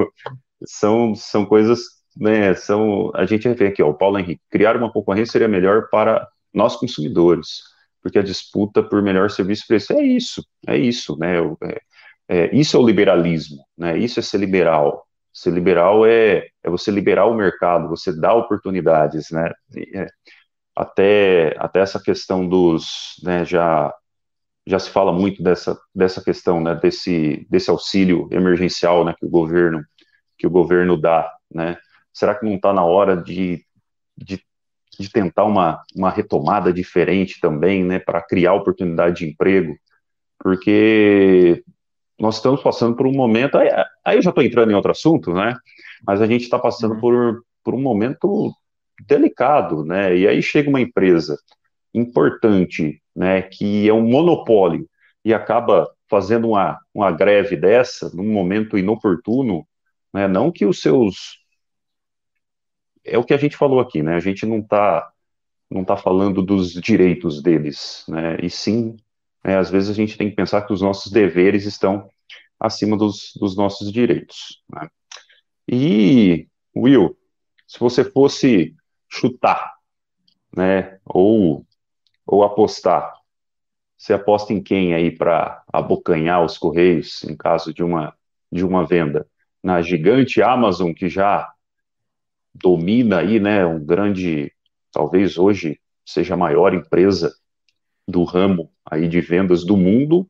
São, 0.65 1.13
são 1.13 1.45
coisas, 1.45 1.79
né? 2.15 2.53
São, 2.55 3.11
a 3.15 3.25
gente 3.25 3.47
vê 3.53 3.67
aqui, 3.67 3.83
ó, 3.83 3.89
o 3.89 3.93
Paulo 3.93 4.19
Henrique, 4.19 4.41
criar 4.49 4.77
uma 4.77 4.91
concorrência 4.91 5.33
seria 5.33 5.47
melhor 5.47 5.89
para 5.89 6.27
nós 6.53 6.75
consumidores, 6.75 7.61
porque 8.01 8.19
a 8.19 8.23
disputa 8.23 8.83
por 8.83 9.01
melhor 9.01 9.29
serviço 9.29 9.65
preço 9.67 9.93
é 9.93 10.03
isso, 10.03 10.45
é 10.67 10.77
isso, 10.77 11.17
né? 11.17 11.37
É, 11.63 11.81
é, 12.27 12.55
isso 12.55 12.77
é 12.77 12.79
o 12.79 12.85
liberalismo, 12.85 13.63
né? 13.77 13.97
Isso 13.97 14.19
é 14.19 14.23
ser 14.23 14.37
liberal. 14.37 15.05
Ser 15.33 15.51
liberal 15.51 16.05
é, 16.05 16.47
é 16.63 16.69
você 16.69 16.91
liberar 16.91 17.25
o 17.25 17.35
mercado, 17.35 17.89
você 17.89 18.17
dá 18.17 18.33
oportunidades, 18.33 19.29
né? 19.31 19.51
É, 19.93 20.07
até, 20.75 21.55
até 21.57 21.79
essa 21.79 22.01
questão 22.01 22.47
dos, 22.47 23.15
né, 23.23 23.45
já 23.45 23.93
já 24.67 24.79
se 24.79 24.89
fala 24.89 25.13
muito 25.13 25.43
dessa, 25.43 25.79
dessa 25.93 26.23
questão, 26.23 26.59
né, 26.59 26.73
desse, 26.75 27.45
desse 27.49 27.69
auxílio 27.69 28.27
emergencial, 28.31 29.05
né, 29.05 29.13
que 29.17 29.25
o 29.25 29.29
governo, 29.29 29.83
que 30.37 30.47
o 30.47 30.49
governo 30.49 30.97
dá, 30.97 31.31
né, 31.53 31.77
será 32.15 32.33
que 32.33 32.45
não 32.45 32.55
está 32.55 32.73
na 32.73 32.83
hora 32.83 33.17
de, 33.17 33.63
de, 34.17 34.41
de, 34.97 35.11
tentar 35.11 35.43
uma, 35.43 35.83
uma 35.93 36.09
retomada 36.09 36.71
diferente 36.71 37.41
também, 37.41 37.83
né, 37.83 37.99
para 37.99 38.21
criar 38.21 38.53
oportunidade 38.53 39.17
de 39.17 39.31
emprego, 39.31 39.75
porque 40.39 41.61
nós 42.17 42.37
estamos 42.37 42.63
passando 42.63 42.95
por 42.95 43.05
um 43.05 43.11
momento, 43.11 43.57
aí, 43.57 43.69
aí 44.03 44.17
eu 44.17 44.21
já 44.21 44.29
estou 44.29 44.43
entrando 44.43 44.71
em 44.71 44.75
outro 44.75 44.91
assunto, 44.91 45.33
né, 45.33 45.57
mas 46.07 46.21
a 46.21 46.25
gente 46.25 46.43
está 46.43 46.57
passando 46.57 46.93
uhum. 46.93 47.01
por, 47.01 47.43
por 47.61 47.75
um 47.75 47.81
momento 47.81 48.49
delicado, 49.05 49.83
né, 49.83 50.15
e 50.15 50.25
aí 50.25 50.41
chega 50.41 50.69
uma 50.69 50.79
empresa 50.79 51.37
importante, 51.93 53.01
né, 53.13 53.41
que 53.41 53.89
é 53.89 53.93
um 53.93 54.07
monopólio 54.07 54.87
e 55.25 55.33
acaba 55.33 55.91
fazendo 56.09 56.47
uma, 56.47 56.79
uma 56.93 57.11
greve 57.11 57.57
dessa 57.57 58.09
num 58.13 58.31
momento 58.31 58.77
inoportuno, 58.77 59.67
né, 60.13 60.29
não 60.29 60.49
que 60.49 60.65
os 60.65 60.81
seus 60.81 61.43
é 63.05 63.17
o 63.17 63.23
que 63.23 63.33
a 63.33 63.37
gente 63.37 63.57
falou 63.57 63.79
aqui, 63.79 64.01
né? 64.01 64.15
A 64.15 64.19
gente 64.19 64.45
não 64.45 64.59
está 64.59 65.11
não 65.69 65.83
tá 65.83 65.97
falando 65.97 66.41
dos 66.43 66.73
direitos 66.73 67.41
deles, 67.41 68.05
né? 68.07 68.37
E 68.41 68.49
sim, 68.49 68.97
né, 69.43 69.57
às 69.57 69.69
vezes 69.69 69.89
a 69.89 69.93
gente 69.93 70.17
tem 70.17 70.29
que 70.29 70.35
pensar 70.35 70.61
que 70.61 70.73
os 70.73 70.81
nossos 70.81 71.11
deveres 71.11 71.65
estão 71.65 72.09
acima 72.59 72.95
dos, 72.97 73.33
dos 73.39 73.57
nossos 73.57 73.91
direitos. 73.91 74.61
Né? 74.69 74.89
E 75.67 76.47
Will, 76.75 77.17
se 77.67 77.79
você 77.79 78.03
fosse 78.03 78.75
chutar, 79.09 79.73
né? 80.55 80.99
Ou 81.05 81.65
ou 82.25 82.43
apostar? 82.43 83.13
Você 83.97 84.13
aposta 84.13 84.51
em 84.51 84.61
quem 84.61 84.93
aí 84.93 85.11
para 85.11 85.63
abocanhar 85.71 86.43
os 86.43 86.57
Correios 86.57 87.23
em 87.23 87.35
caso 87.35 87.73
de 87.73 87.83
uma, 87.83 88.13
de 88.51 88.65
uma 88.65 88.85
venda? 88.85 89.27
Na 89.63 89.81
gigante 89.81 90.41
Amazon, 90.41 90.91
que 90.93 91.07
já 91.07 91.51
domina 92.55 93.19
aí, 93.19 93.39
né, 93.39 93.65
um 93.65 93.83
grande, 93.83 94.51
talvez 94.91 95.37
hoje 95.37 95.79
seja 96.05 96.35
a 96.35 96.37
maior 96.37 96.73
empresa 96.73 97.33
do 98.07 98.23
ramo 98.23 98.71
aí 98.85 99.07
de 99.07 99.19
vendas 99.19 99.65
do 99.65 99.75
mundo, 99.75 100.27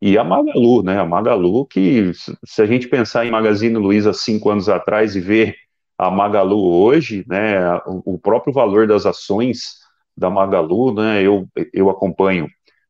e 0.00 0.18
a 0.18 0.24
Magalu, 0.24 0.82
né, 0.82 0.98
a 0.98 1.04
Magalu 1.04 1.64
que, 1.66 2.12
se 2.44 2.62
a 2.62 2.66
gente 2.66 2.88
pensar 2.88 3.24
em 3.24 3.30
Magazine 3.30 3.76
Luiza 3.76 4.12
cinco 4.12 4.50
anos 4.50 4.68
atrás 4.68 5.14
e 5.14 5.20
ver 5.20 5.56
a 5.96 6.10
Magalu 6.10 6.60
hoje, 6.60 7.24
né, 7.28 7.76
o, 7.86 8.18
próprio 8.18 8.52
valor 8.52 8.86
das 8.86 9.06
ações 9.06 9.78
da 10.16 10.28
Magalu, 10.28 10.94
né, 10.94 11.22
eu, 11.22 11.48
eu 11.72 11.88
acompanho 11.88 12.48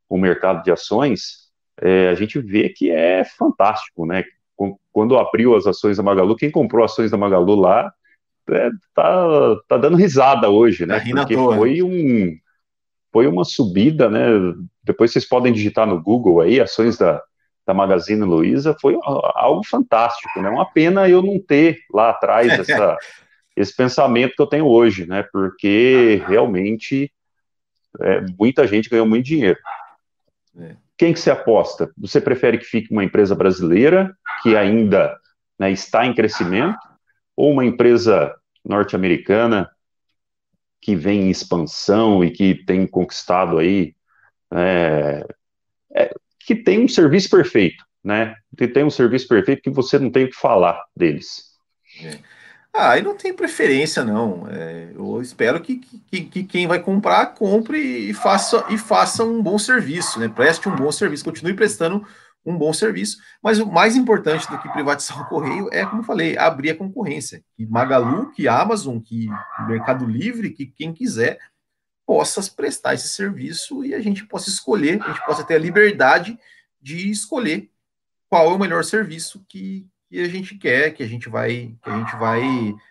o 0.09 0.17
mercado 0.17 0.63
de 0.63 0.71
ações, 0.71 1.51
é, 1.81 2.09
a 2.09 2.15
gente 2.15 2.39
vê 2.39 2.69
que 2.69 2.91
é 2.91 3.25
fantástico, 3.25 4.07
né? 4.07 4.23
Quando 4.93 5.19
abriu 5.19 5.57
as 5.57 5.67
ações 5.67 5.97
da 5.97 6.03
Magalu, 6.03 6.37
quem 6.37 6.51
comprou 6.51 6.85
ações 6.85 7.11
da 7.11 7.17
Magalu 7.17 7.57
lá 7.57 7.93
é, 8.51 8.71
tá, 8.95 9.57
tá 9.69 9.77
dando 9.77 9.97
risada 9.97 10.49
hoje, 10.49 10.87
né? 10.87 10.99
Tá 10.99 11.05
Porque 11.05 11.35
toa, 11.35 11.57
foi 11.57 11.83
um 11.83 12.37
foi 13.13 13.27
uma 13.27 13.45
subida, 13.45 14.09
né? 14.09 14.27
Depois 14.83 15.13
vocês 15.13 15.29
podem 15.29 15.53
digitar 15.53 15.87
no 15.87 16.01
Google 16.03 16.41
aí 16.41 16.61
ações 16.61 16.97
da, 16.97 17.23
da 17.67 17.75
Magazine 17.75 18.25
Luiza, 18.25 18.77
foi 18.81 18.97
algo 19.03 19.63
fantástico, 19.65 20.41
né? 20.41 20.49
Uma 20.49 20.65
pena 20.65 21.09
eu 21.09 21.23
não 21.23 21.39
ter 21.39 21.79
lá 21.93 22.11
atrás 22.11 22.49
essa 22.59 22.97
esse 23.55 23.77
pensamento 23.77 24.35
que 24.35 24.41
eu 24.41 24.47
tenho 24.47 24.67
hoje, 24.67 25.07
né? 25.07 25.25
Porque 25.31 26.23
realmente 26.27 27.13
é, 28.01 28.23
muita 28.39 28.67
gente 28.67 28.89
ganhou 28.89 29.07
muito 29.07 29.27
dinheiro. 29.27 29.59
É. 30.59 30.77
Quem 30.97 31.13
que 31.13 31.21
você 31.21 31.31
aposta? 31.31 31.91
Você 31.99 32.21
prefere 32.21 32.57
que 32.57 32.65
fique 32.65 32.91
uma 32.91 33.05
empresa 33.05 33.35
brasileira 33.35 34.17
que 34.43 34.57
ainda 34.57 35.15
né, 35.59 35.71
está 35.71 36.07
em 36.07 36.15
crescimento 36.15 36.79
ou 37.43 37.51
uma 37.51 37.65
empresa 37.65 38.37
norte-americana 38.65 39.69
que 40.81 40.95
vem 40.95 41.23
em 41.23 41.31
expansão 41.31 42.25
e 42.25 42.31
que 42.31 42.55
tem 42.55 42.87
conquistado 42.87 43.59
aí 43.59 43.97
é, 44.55 45.27
é, 45.93 46.15
que 46.39 46.55
tem 46.55 46.85
um 46.85 46.89
serviço 46.89 47.29
perfeito, 47.29 47.85
né? 48.05 48.37
Que 48.57 48.69
tem 48.69 48.85
um 48.85 48.91
serviço 48.91 49.27
perfeito 49.27 49.61
que 49.61 49.71
você 49.71 49.99
não 49.99 50.09
tem 50.09 50.27
o 50.27 50.31
que 50.31 50.37
falar 50.37 50.81
deles. 50.95 51.57
É. 52.01 52.19
Ah, 52.73 52.93
aí 52.93 53.03
não 53.03 53.17
tem 53.17 53.35
preferência, 53.35 54.05
não. 54.05 54.47
É, 54.49 54.93
eu 54.95 55.21
espero 55.21 55.61
que, 55.61 55.79
que, 55.79 56.21
que, 56.21 56.45
quem 56.45 56.69
vai 56.69 56.79
comprar, 56.79 57.35
compre 57.35 57.81
e 57.81 58.15
faça, 58.15 58.65
e 58.71 58.79
faça 58.79 59.25
um 59.25 59.43
bom 59.43 59.59
serviço, 59.59 60.21
né? 60.21 60.29
Preste 60.29 60.69
um 60.69 60.77
bom 60.77 60.93
serviço, 60.93 61.25
continue 61.25 61.55
prestando 61.55 62.07
um 62.45 62.57
bom 62.57 62.73
serviço. 62.73 63.19
Mas 63.43 63.59
o 63.59 63.67
mais 63.67 63.97
importante 63.97 64.49
do 64.51 64.59
que 64.59 64.69
privatizar 64.69 65.21
o 65.23 65.29
correio 65.29 65.69
é, 65.73 65.85
como 65.85 66.01
eu 66.01 66.07
falei, 66.07 66.37
abrir 66.37 66.71
a 66.71 66.77
concorrência. 66.77 67.43
Que 67.57 67.67
Magalu, 67.67 68.31
que 68.33 68.49
Amazon, 68.49 68.99
que 68.99 69.29
Mercado 69.67 70.07
Livre, 70.07 70.51
que 70.51 70.67
quem 70.67 70.93
quiser 70.93 71.39
possa 72.07 72.43
prestar 72.55 72.95
esse 72.95 73.09
serviço 73.09 73.85
e 73.85 73.95
a 73.95 74.01
gente 74.01 74.27
possa 74.27 74.49
escolher, 74.49 75.01
a 75.03 75.09
gente 75.09 75.25
possa 75.25 75.45
ter 75.45 75.55
a 75.55 75.59
liberdade 75.59 76.39
de 76.81 77.11
escolher 77.11 77.71
qual 78.29 78.51
é 78.51 78.55
o 78.55 78.59
melhor 78.59 78.83
serviço 78.83 79.45
que, 79.49 79.87
que 80.09 80.21
a 80.21 80.29
gente 80.29 80.57
quer, 80.57 80.91
que 80.93 81.03
a 81.03 81.07
gente 81.07 81.29
vai, 81.29 81.75
que 81.83 81.91
a 81.91 81.99
gente 81.99 82.17
vai 82.17 82.43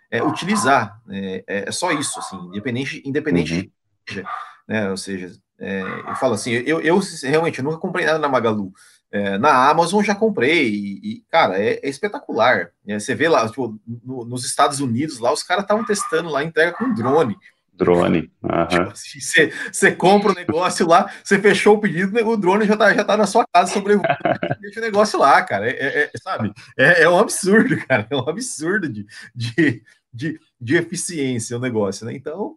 é, 0.09 0.23
utilizar. 0.23 1.01
Né? 1.05 1.43
É, 1.47 1.67
é, 1.67 1.71
só 1.71 1.91
isso, 1.91 2.19
assim, 2.19 2.37
independente, 2.47 3.01
independente, 3.05 3.71
uhum. 4.11 4.23
né? 4.67 4.89
Ou 4.89 4.97
seja, 4.97 5.35
é, 5.59 5.81
eu 5.81 6.15
falo 6.15 6.33
assim, 6.33 6.51
eu, 6.51 6.81
eu 6.81 6.99
realmente 7.23 7.59
eu 7.59 7.63
nunca 7.63 7.77
comprei 7.77 8.05
nada 8.05 8.17
na 8.17 8.29
Magalu. 8.29 8.73
É, 9.11 9.37
na 9.37 9.69
Amazon 9.69 10.01
já 10.01 10.15
comprei 10.15 10.69
e, 10.69 10.99
e 11.03 11.23
cara, 11.29 11.59
é, 11.59 11.79
é 11.83 11.89
espetacular. 11.89 12.71
É, 12.87 12.97
você 12.97 13.13
vê 13.13 13.27
lá, 13.27 13.45
tipo, 13.47 13.77
no, 13.85 14.23
nos 14.23 14.45
Estados 14.45 14.79
Unidos, 14.79 15.19
lá 15.19 15.33
os 15.33 15.43
caras 15.43 15.63
estavam 15.63 15.85
testando 15.85 16.29
lá 16.29 16.43
entrega 16.43 16.71
com 16.71 16.93
drone. 16.93 17.37
Drone. 17.73 18.31
Uhum. 18.43 18.67
Tipo, 18.69 18.91
você, 18.95 19.53
você 19.71 19.91
compra 19.91 20.31
o 20.31 20.35
negócio 20.35 20.87
lá, 20.87 21.11
você 21.23 21.39
fechou 21.39 21.75
o 21.75 21.79
pedido, 21.79 22.17
o 22.25 22.37
drone 22.37 22.65
já 22.65 22.77
tá, 22.77 22.93
já 22.93 23.03
tá 23.03 23.17
na 23.17 23.25
sua 23.25 23.43
casa 23.51 23.73
deixa 24.61 24.79
o 24.79 24.83
negócio 24.83 25.19
lá, 25.19 25.41
cara. 25.41 25.69
É, 25.69 25.73
é, 25.73 26.03
é 26.03 26.11
sabe? 26.21 26.53
É, 26.77 27.03
é, 27.03 27.09
um 27.09 27.17
absurdo, 27.17 27.75
cara. 27.87 28.07
É 28.09 28.15
um 28.15 28.29
absurdo 28.29 28.87
de, 28.87 29.05
de, 29.35 29.83
de, 30.13 30.39
de 30.59 30.75
eficiência 30.77 31.57
o 31.57 31.59
negócio, 31.59 32.05
né? 32.05 32.13
Então, 32.13 32.55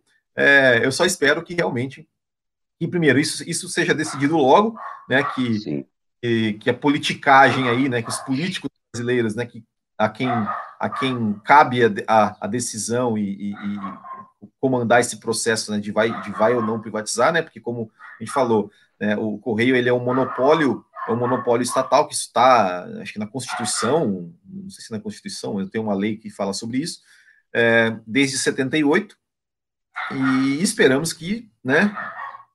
eu 0.83 0.93
só 0.93 1.05
espero 1.05 1.43
que 1.43 1.55
realmente, 1.55 2.07
que 2.79 2.87
primeiro, 2.87 3.19
isso, 3.19 3.49
isso 3.49 3.69
seja 3.69 3.95
decidido 3.95 4.37
logo, 4.37 4.77
né? 5.09 5.25
Que, 5.35 5.87
que, 6.25 6.55
que 6.55 6.71
a 6.71 6.75
politicagem 6.75 7.69
aí, 7.69 7.87
né? 7.87 8.01
Que 8.01 8.09
os 8.09 8.17
políticos 8.21 8.71
brasileiros, 8.91 9.35
né? 9.35 9.45
Que 9.45 9.63
a 9.99 10.09
quem, 10.09 10.29
a 10.81 10.89
quem 10.89 11.35
cabe 11.45 11.83
a, 12.09 12.37
a, 12.41 12.47
decisão 12.47 13.19
e, 13.19 13.53
e 13.53 13.55
comandar 14.59 15.01
esse 15.01 15.21
processo 15.21 15.71
né, 15.71 15.79
de, 15.79 15.93
vai, 15.93 16.23
de 16.23 16.31
vai 16.33 16.55
ou 16.55 16.63
não 16.63 16.81
privatizar, 16.81 17.31
né? 17.31 17.43
Porque 17.43 17.61
como 17.61 17.91
a 18.19 18.25
gente 18.25 18.33
falou, 18.33 18.71
né, 18.99 19.15
o 19.19 19.37
Correio 19.37 19.77
ele 19.77 19.91
é 19.91 19.93
um 19.93 20.03
monopólio, 20.03 20.83
é 21.07 21.13
um 21.13 21.17
monopólio 21.17 21.63
estatal 21.63 22.09
que 22.09 22.15
está, 22.15 22.85
acho 23.03 23.13
que 23.13 23.19
na 23.19 23.27
Constituição, 23.27 24.33
não 24.47 24.71
sei 24.71 24.83
se 24.83 24.91
na 24.91 25.01
Constituição, 25.01 25.61
eu 25.61 25.69
tenho 25.69 25.85
uma 25.85 25.95
lei 25.95 26.17
que 26.17 26.31
fala 26.31 26.55
sobre 26.55 26.79
isso, 26.79 27.03
é, 27.53 27.97
desde 28.07 28.39
78, 28.39 29.15
e 30.11 30.63
esperamos 30.63 31.13
que, 31.13 31.51
né, 31.63 31.95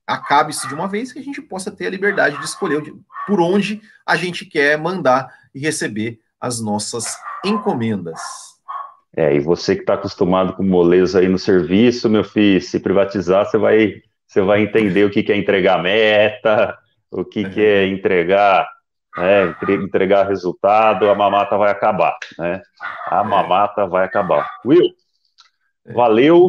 acabe 0.09 0.51
isso 0.51 0.67
de 0.67 0.73
uma 0.73 0.87
vez, 0.87 1.11
que 1.11 1.19
a 1.19 1.23
gente 1.23 1.41
possa 1.41 1.69
ter 1.69 1.87
a 1.87 1.89
liberdade 1.91 2.37
de 2.37 2.45
escolher 2.45 2.81
por 3.27 3.39
onde 3.39 3.81
a 4.05 4.15
gente 4.15 4.45
quer 4.45 4.77
mandar 4.77 5.31
e 5.53 5.59
receber 5.59 6.19
as 6.41 6.59
nossas 6.59 7.15
encomendas. 7.45 8.19
É, 9.15 9.35
e 9.35 9.39
você 9.39 9.75
que 9.75 9.81
está 9.81 9.93
acostumado 9.93 10.53
com 10.53 10.63
moleza 10.63 11.19
aí 11.19 11.27
no 11.27 11.37
serviço, 11.37 12.09
meu 12.09 12.23
filho, 12.23 12.61
se 12.61 12.79
privatizar, 12.79 13.45
você 13.45 13.57
vai, 13.57 14.01
você 14.27 14.41
vai 14.41 14.61
entender 14.61 15.03
o 15.03 15.09
que, 15.09 15.23
que 15.23 15.31
é 15.31 15.37
entregar 15.37 15.81
meta, 15.81 16.77
o 17.11 17.23
que, 17.25 17.47
que 17.49 17.61
é 17.61 17.87
entregar, 17.87 18.67
né, 19.17 19.55
entregar 19.69 20.27
resultado, 20.27 21.09
a 21.09 21.15
mamata 21.15 21.57
vai 21.57 21.71
acabar, 21.71 22.15
né? 22.37 22.61
A 23.07 23.23
mamata 23.23 23.87
vai 23.87 24.05
acabar. 24.05 24.47
Will, 24.65 24.89
valeu. 25.93 26.47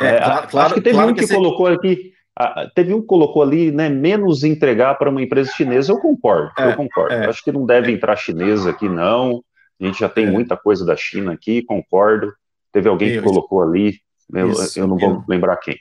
É, 0.00 0.06
é, 0.06 0.20
claro, 0.20 0.66
acho 0.66 0.74
que 0.74 0.80
teve 0.80 0.96
claro 0.96 1.10
um 1.10 1.14
que, 1.14 1.20
que 1.20 1.26
você... 1.26 1.34
colocou 1.34 1.66
aqui, 1.66 2.11
Ah, 2.38 2.66
teve 2.74 2.94
um 2.94 3.00
que 3.00 3.06
colocou 3.06 3.42
ali, 3.42 3.70
né, 3.70 3.88
menos 3.88 4.42
entregar 4.42 4.94
para 4.94 5.10
uma 5.10 5.22
empresa 5.22 5.50
chinesa. 5.54 5.92
Eu 5.92 5.98
concordo, 5.98 6.50
é, 6.58 6.70
eu 6.70 6.76
concordo. 6.76 7.14
É, 7.14 7.26
Acho 7.26 7.44
que 7.44 7.52
não 7.52 7.66
deve 7.66 7.92
entrar 7.92 8.16
chinesa 8.16 8.70
aqui, 8.70 8.88
não. 8.88 9.42
A 9.80 9.84
gente 9.84 10.00
já 10.00 10.08
tem 10.08 10.26
é. 10.26 10.30
muita 10.30 10.56
coisa 10.56 10.84
da 10.84 10.96
China 10.96 11.32
aqui, 11.32 11.62
concordo. 11.62 12.32
Teve 12.72 12.88
alguém 12.88 13.12
que 13.12 13.22
colocou 13.22 13.62
ali, 13.62 13.98
eu, 14.32 14.50
isso, 14.50 14.78
eu 14.78 14.86
não 14.86 14.96
vou 14.96 15.22
lembrar 15.28 15.56
quem. 15.58 15.76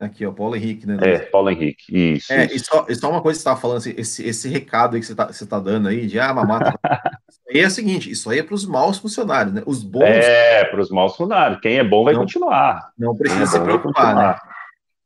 Aqui, 0.00 0.26
ó, 0.26 0.32
Paulo 0.32 0.56
Henrique, 0.56 0.84
né? 0.84 0.96
É, 1.00 1.18
Paulo 1.18 1.48
Henrique, 1.48 1.84
isso. 1.88 2.32
É, 2.32 2.46
isso. 2.46 2.56
E, 2.56 2.58
só, 2.58 2.86
e 2.88 2.94
só 2.94 3.08
uma 3.08 3.22
coisa 3.22 3.38
que 3.38 3.42
você 3.42 3.48
estava 3.48 3.60
falando, 3.60 3.86
esse, 3.86 4.26
esse 4.26 4.48
recado 4.48 4.94
aí 4.94 5.00
que 5.00 5.06
você 5.06 5.12
está 5.12 5.46
tá 5.46 5.60
dando 5.60 5.86
aí, 5.88 6.08
de 6.08 6.18
ah, 6.18 6.34
mamata. 6.34 6.74
isso 7.30 7.40
aí 7.48 7.60
é 7.60 7.66
o 7.66 7.70
seguinte: 7.70 8.10
isso 8.10 8.28
aí 8.28 8.40
é 8.40 8.42
para 8.42 8.54
os 8.54 8.66
maus 8.66 8.98
funcionários, 8.98 9.54
né? 9.54 9.62
Os 9.64 9.84
bons. 9.84 10.02
É, 10.02 10.64
para 10.64 10.80
os 10.80 10.90
maus 10.90 11.12
funcionários. 11.12 11.60
Quem 11.60 11.78
é 11.78 11.84
bom 11.84 12.02
vai 12.02 12.14
não, 12.14 12.22
continuar. 12.22 12.90
Não 12.98 13.16
precisa 13.16 13.44
é 13.44 13.46
se 13.46 13.60
preocupar, 13.60 14.16
né? 14.16 14.36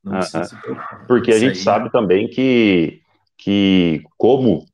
Não 0.07 0.19
precisa 0.19 0.45
se 0.45 0.57
preocupar. 0.57 1.07
Porque 1.07 1.33
a 1.33 1.39
gente 1.39 1.59
aí, 1.59 1.65
sabe 1.65 1.91
também 1.91 2.29
que, 2.29 3.03
que, 3.37 4.03
como 4.17 4.65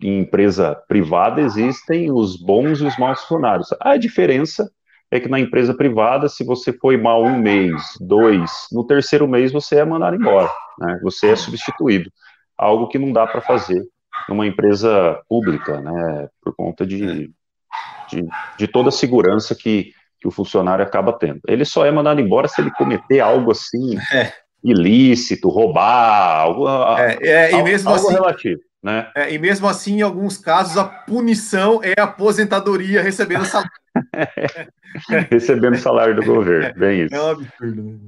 em 0.00 0.20
empresa 0.20 0.76
privada, 0.86 1.40
existem 1.40 2.12
os 2.12 2.36
bons 2.36 2.80
e 2.80 2.84
os 2.84 2.96
maus 2.96 3.20
funcionários. 3.22 3.68
A 3.80 3.96
diferença 3.96 4.70
é 5.10 5.18
que 5.18 5.28
na 5.28 5.40
empresa 5.40 5.74
privada, 5.74 6.28
se 6.28 6.44
você 6.44 6.72
foi 6.72 6.96
mal 6.96 7.24
um 7.24 7.36
mês, 7.36 7.82
dois, 8.00 8.50
no 8.70 8.86
terceiro 8.86 9.26
mês 9.26 9.50
você 9.50 9.76
é 9.76 9.84
mandado 9.84 10.14
embora, 10.14 10.50
né? 10.78 11.00
Você 11.02 11.30
é 11.30 11.36
substituído. 11.36 12.10
Algo 12.56 12.88
que 12.88 12.98
não 12.98 13.12
dá 13.12 13.26
para 13.26 13.40
fazer 13.40 13.82
numa 14.28 14.46
empresa 14.46 15.20
pública, 15.28 15.80
né? 15.80 16.28
Por 16.40 16.54
conta 16.54 16.86
de, 16.86 17.32
de, 18.08 18.28
de, 18.58 18.68
toda 18.68 18.90
a 18.90 18.92
segurança 18.92 19.54
que, 19.54 19.92
que 20.20 20.28
o 20.28 20.30
funcionário 20.30 20.84
acaba 20.84 21.12
tendo. 21.12 21.40
Ele 21.48 21.64
só 21.64 21.84
é 21.84 21.90
mandado 21.90 22.20
embora 22.20 22.46
se 22.46 22.60
ele 22.60 22.70
cometer 22.72 23.20
algo 23.20 23.50
assim 23.50 23.96
é. 24.12 24.32
Ilícito, 24.62 25.48
roubar, 25.48 26.40
algo, 26.40 26.68
é, 26.98 27.52
é, 27.52 27.62
mesmo 27.62 27.90
algo 27.90 28.06
assim, 28.06 28.14
relativo. 28.14 28.60
Né? 28.82 29.10
É, 29.16 29.32
e 29.32 29.38
mesmo 29.38 29.66
assim, 29.66 29.98
em 29.98 30.02
alguns 30.02 30.38
casos, 30.38 30.76
a 30.76 30.84
punição 30.84 31.80
é 31.82 32.00
a 32.00 32.04
aposentadoria 32.04 33.02
recebendo 33.02 33.44
salário. 33.44 33.70
recebendo 35.30 35.76
salário 35.76 36.14
do 36.14 36.24
governo. 36.24 36.78
Bem 36.78 37.04
isso. 37.04 37.14
É 37.14 37.22
um 37.22 37.30
absurdo. 37.30 38.00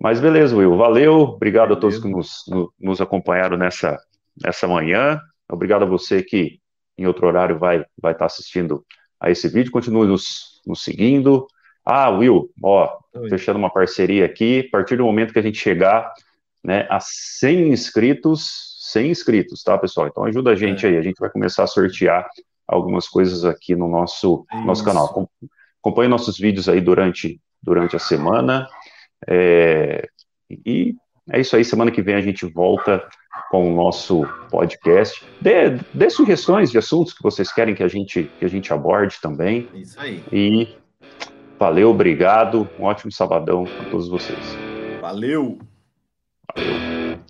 Mas 0.00 0.20
beleza, 0.20 0.56
Will. 0.56 0.76
Valeu. 0.76 1.20
Obrigado 1.20 1.68
beleza. 1.68 1.78
a 1.78 1.80
todos 1.80 1.98
que 1.98 2.08
nos, 2.08 2.44
nos 2.78 3.00
acompanharam 3.00 3.56
nessa, 3.56 3.98
nessa 4.44 4.68
manhã. 4.68 5.20
Obrigado 5.50 5.82
a 5.82 5.88
você 5.88 6.22
que 6.22 6.60
em 6.96 7.06
outro 7.06 7.26
horário 7.26 7.58
vai, 7.58 7.84
vai 8.00 8.12
estar 8.12 8.26
assistindo 8.26 8.84
a 9.20 9.30
esse 9.30 9.48
vídeo. 9.48 9.72
Continue 9.72 10.06
nos, 10.06 10.60
nos 10.66 10.84
seguindo. 10.84 11.46
Ah, 11.84 12.10
Will, 12.10 12.50
ó, 12.62 12.96
Oi. 13.14 13.28
fechando 13.28 13.58
uma 13.58 13.70
parceria 13.70 14.24
aqui. 14.24 14.64
A 14.68 14.70
partir 14.70 14.96
do 14.96 15.04
momento 15.04 15.32
que 15.32 15.38
a 15.38 15.42
gente 15.42 15.58
chegar 15.58 16.12
né, 16.62 16.86
a 16.88 16.98
100 17.00 17.68
inscritos, 17.68 18.78
100 18.92 19.10
inscritos, 19.10 19.62
tá, 19.62 19.76
pessoal? 19.76 20.06
Então 20.06 20.24
ajuda 20.24 20.52
a 20.52 20.54
gente 20.54 20.86
é. 20.86 20.90
aí. 20.90 20.96
A 20.96 21.02
gente 21.02 21.18
vai 21.18 21.28
começar 21.28 21.64
a 21.64 21.66
sortear 21.66 22.26
algumas 22.66 23.06
coisas 23.06 23.44
aqui 23.44 23.76
no 23.76 23.88
nosso, 23.88 24.46
nosso 24.64 24.82
canal. 24.82 25.28
Acompanhe 25.80 26.08
nossos 26.08 26.38
vídeos 26.38 26.68
aí 26.68 26.80
durante, 26.80 27.38
durante 27.62 27.94
a 27.94 27.98
semana. 27.98 28.66
É, 29.28 30.08
e 30.50 30.94
é 31.30 31.40
isso 31.40 31.54
aí. 31.54 31.64
Semana 31.64 31.90
que 31.90 32.00
vem 32.00 32.14
a 32.14 32.20
gente 32.22 32.46
volta 32.46 33.06
com 33.50 33.70
o 33.70 33.74
nosso 33.74 34.24
podcast. 34.50 35.22
Dê, 35.40 35.70
dê 35.92 36.08
sugestões 36.08 36.70
de 36.70 36.78
assuntos 36.78 37.12
que 37.12 37.22
vocês 37.22 37.52
querem 37.52 37.74
que 37.74 37.82
a 37.82 37.88
gente, 37.88 38.30
que 38.38 38.44
a 38.44 38.48
gente 38.48 38.72
aborde 38.72 39.20
também. 39.20 39.68
Isso 39.74 40.00
aí. 40.00 40.24
E 40.32 40.68
valeu, 41.58 41.90
obrigado. 41.90 42.68
Um 42.78 42.84
ótimo 42.84 43.10
sabadão 43.12 43.64
a 43.80 43.90
todos 43.90 44.08
vocês. 44.08 44.56
Valeu. 45.00 45.58
Valeu. 46.54 47.23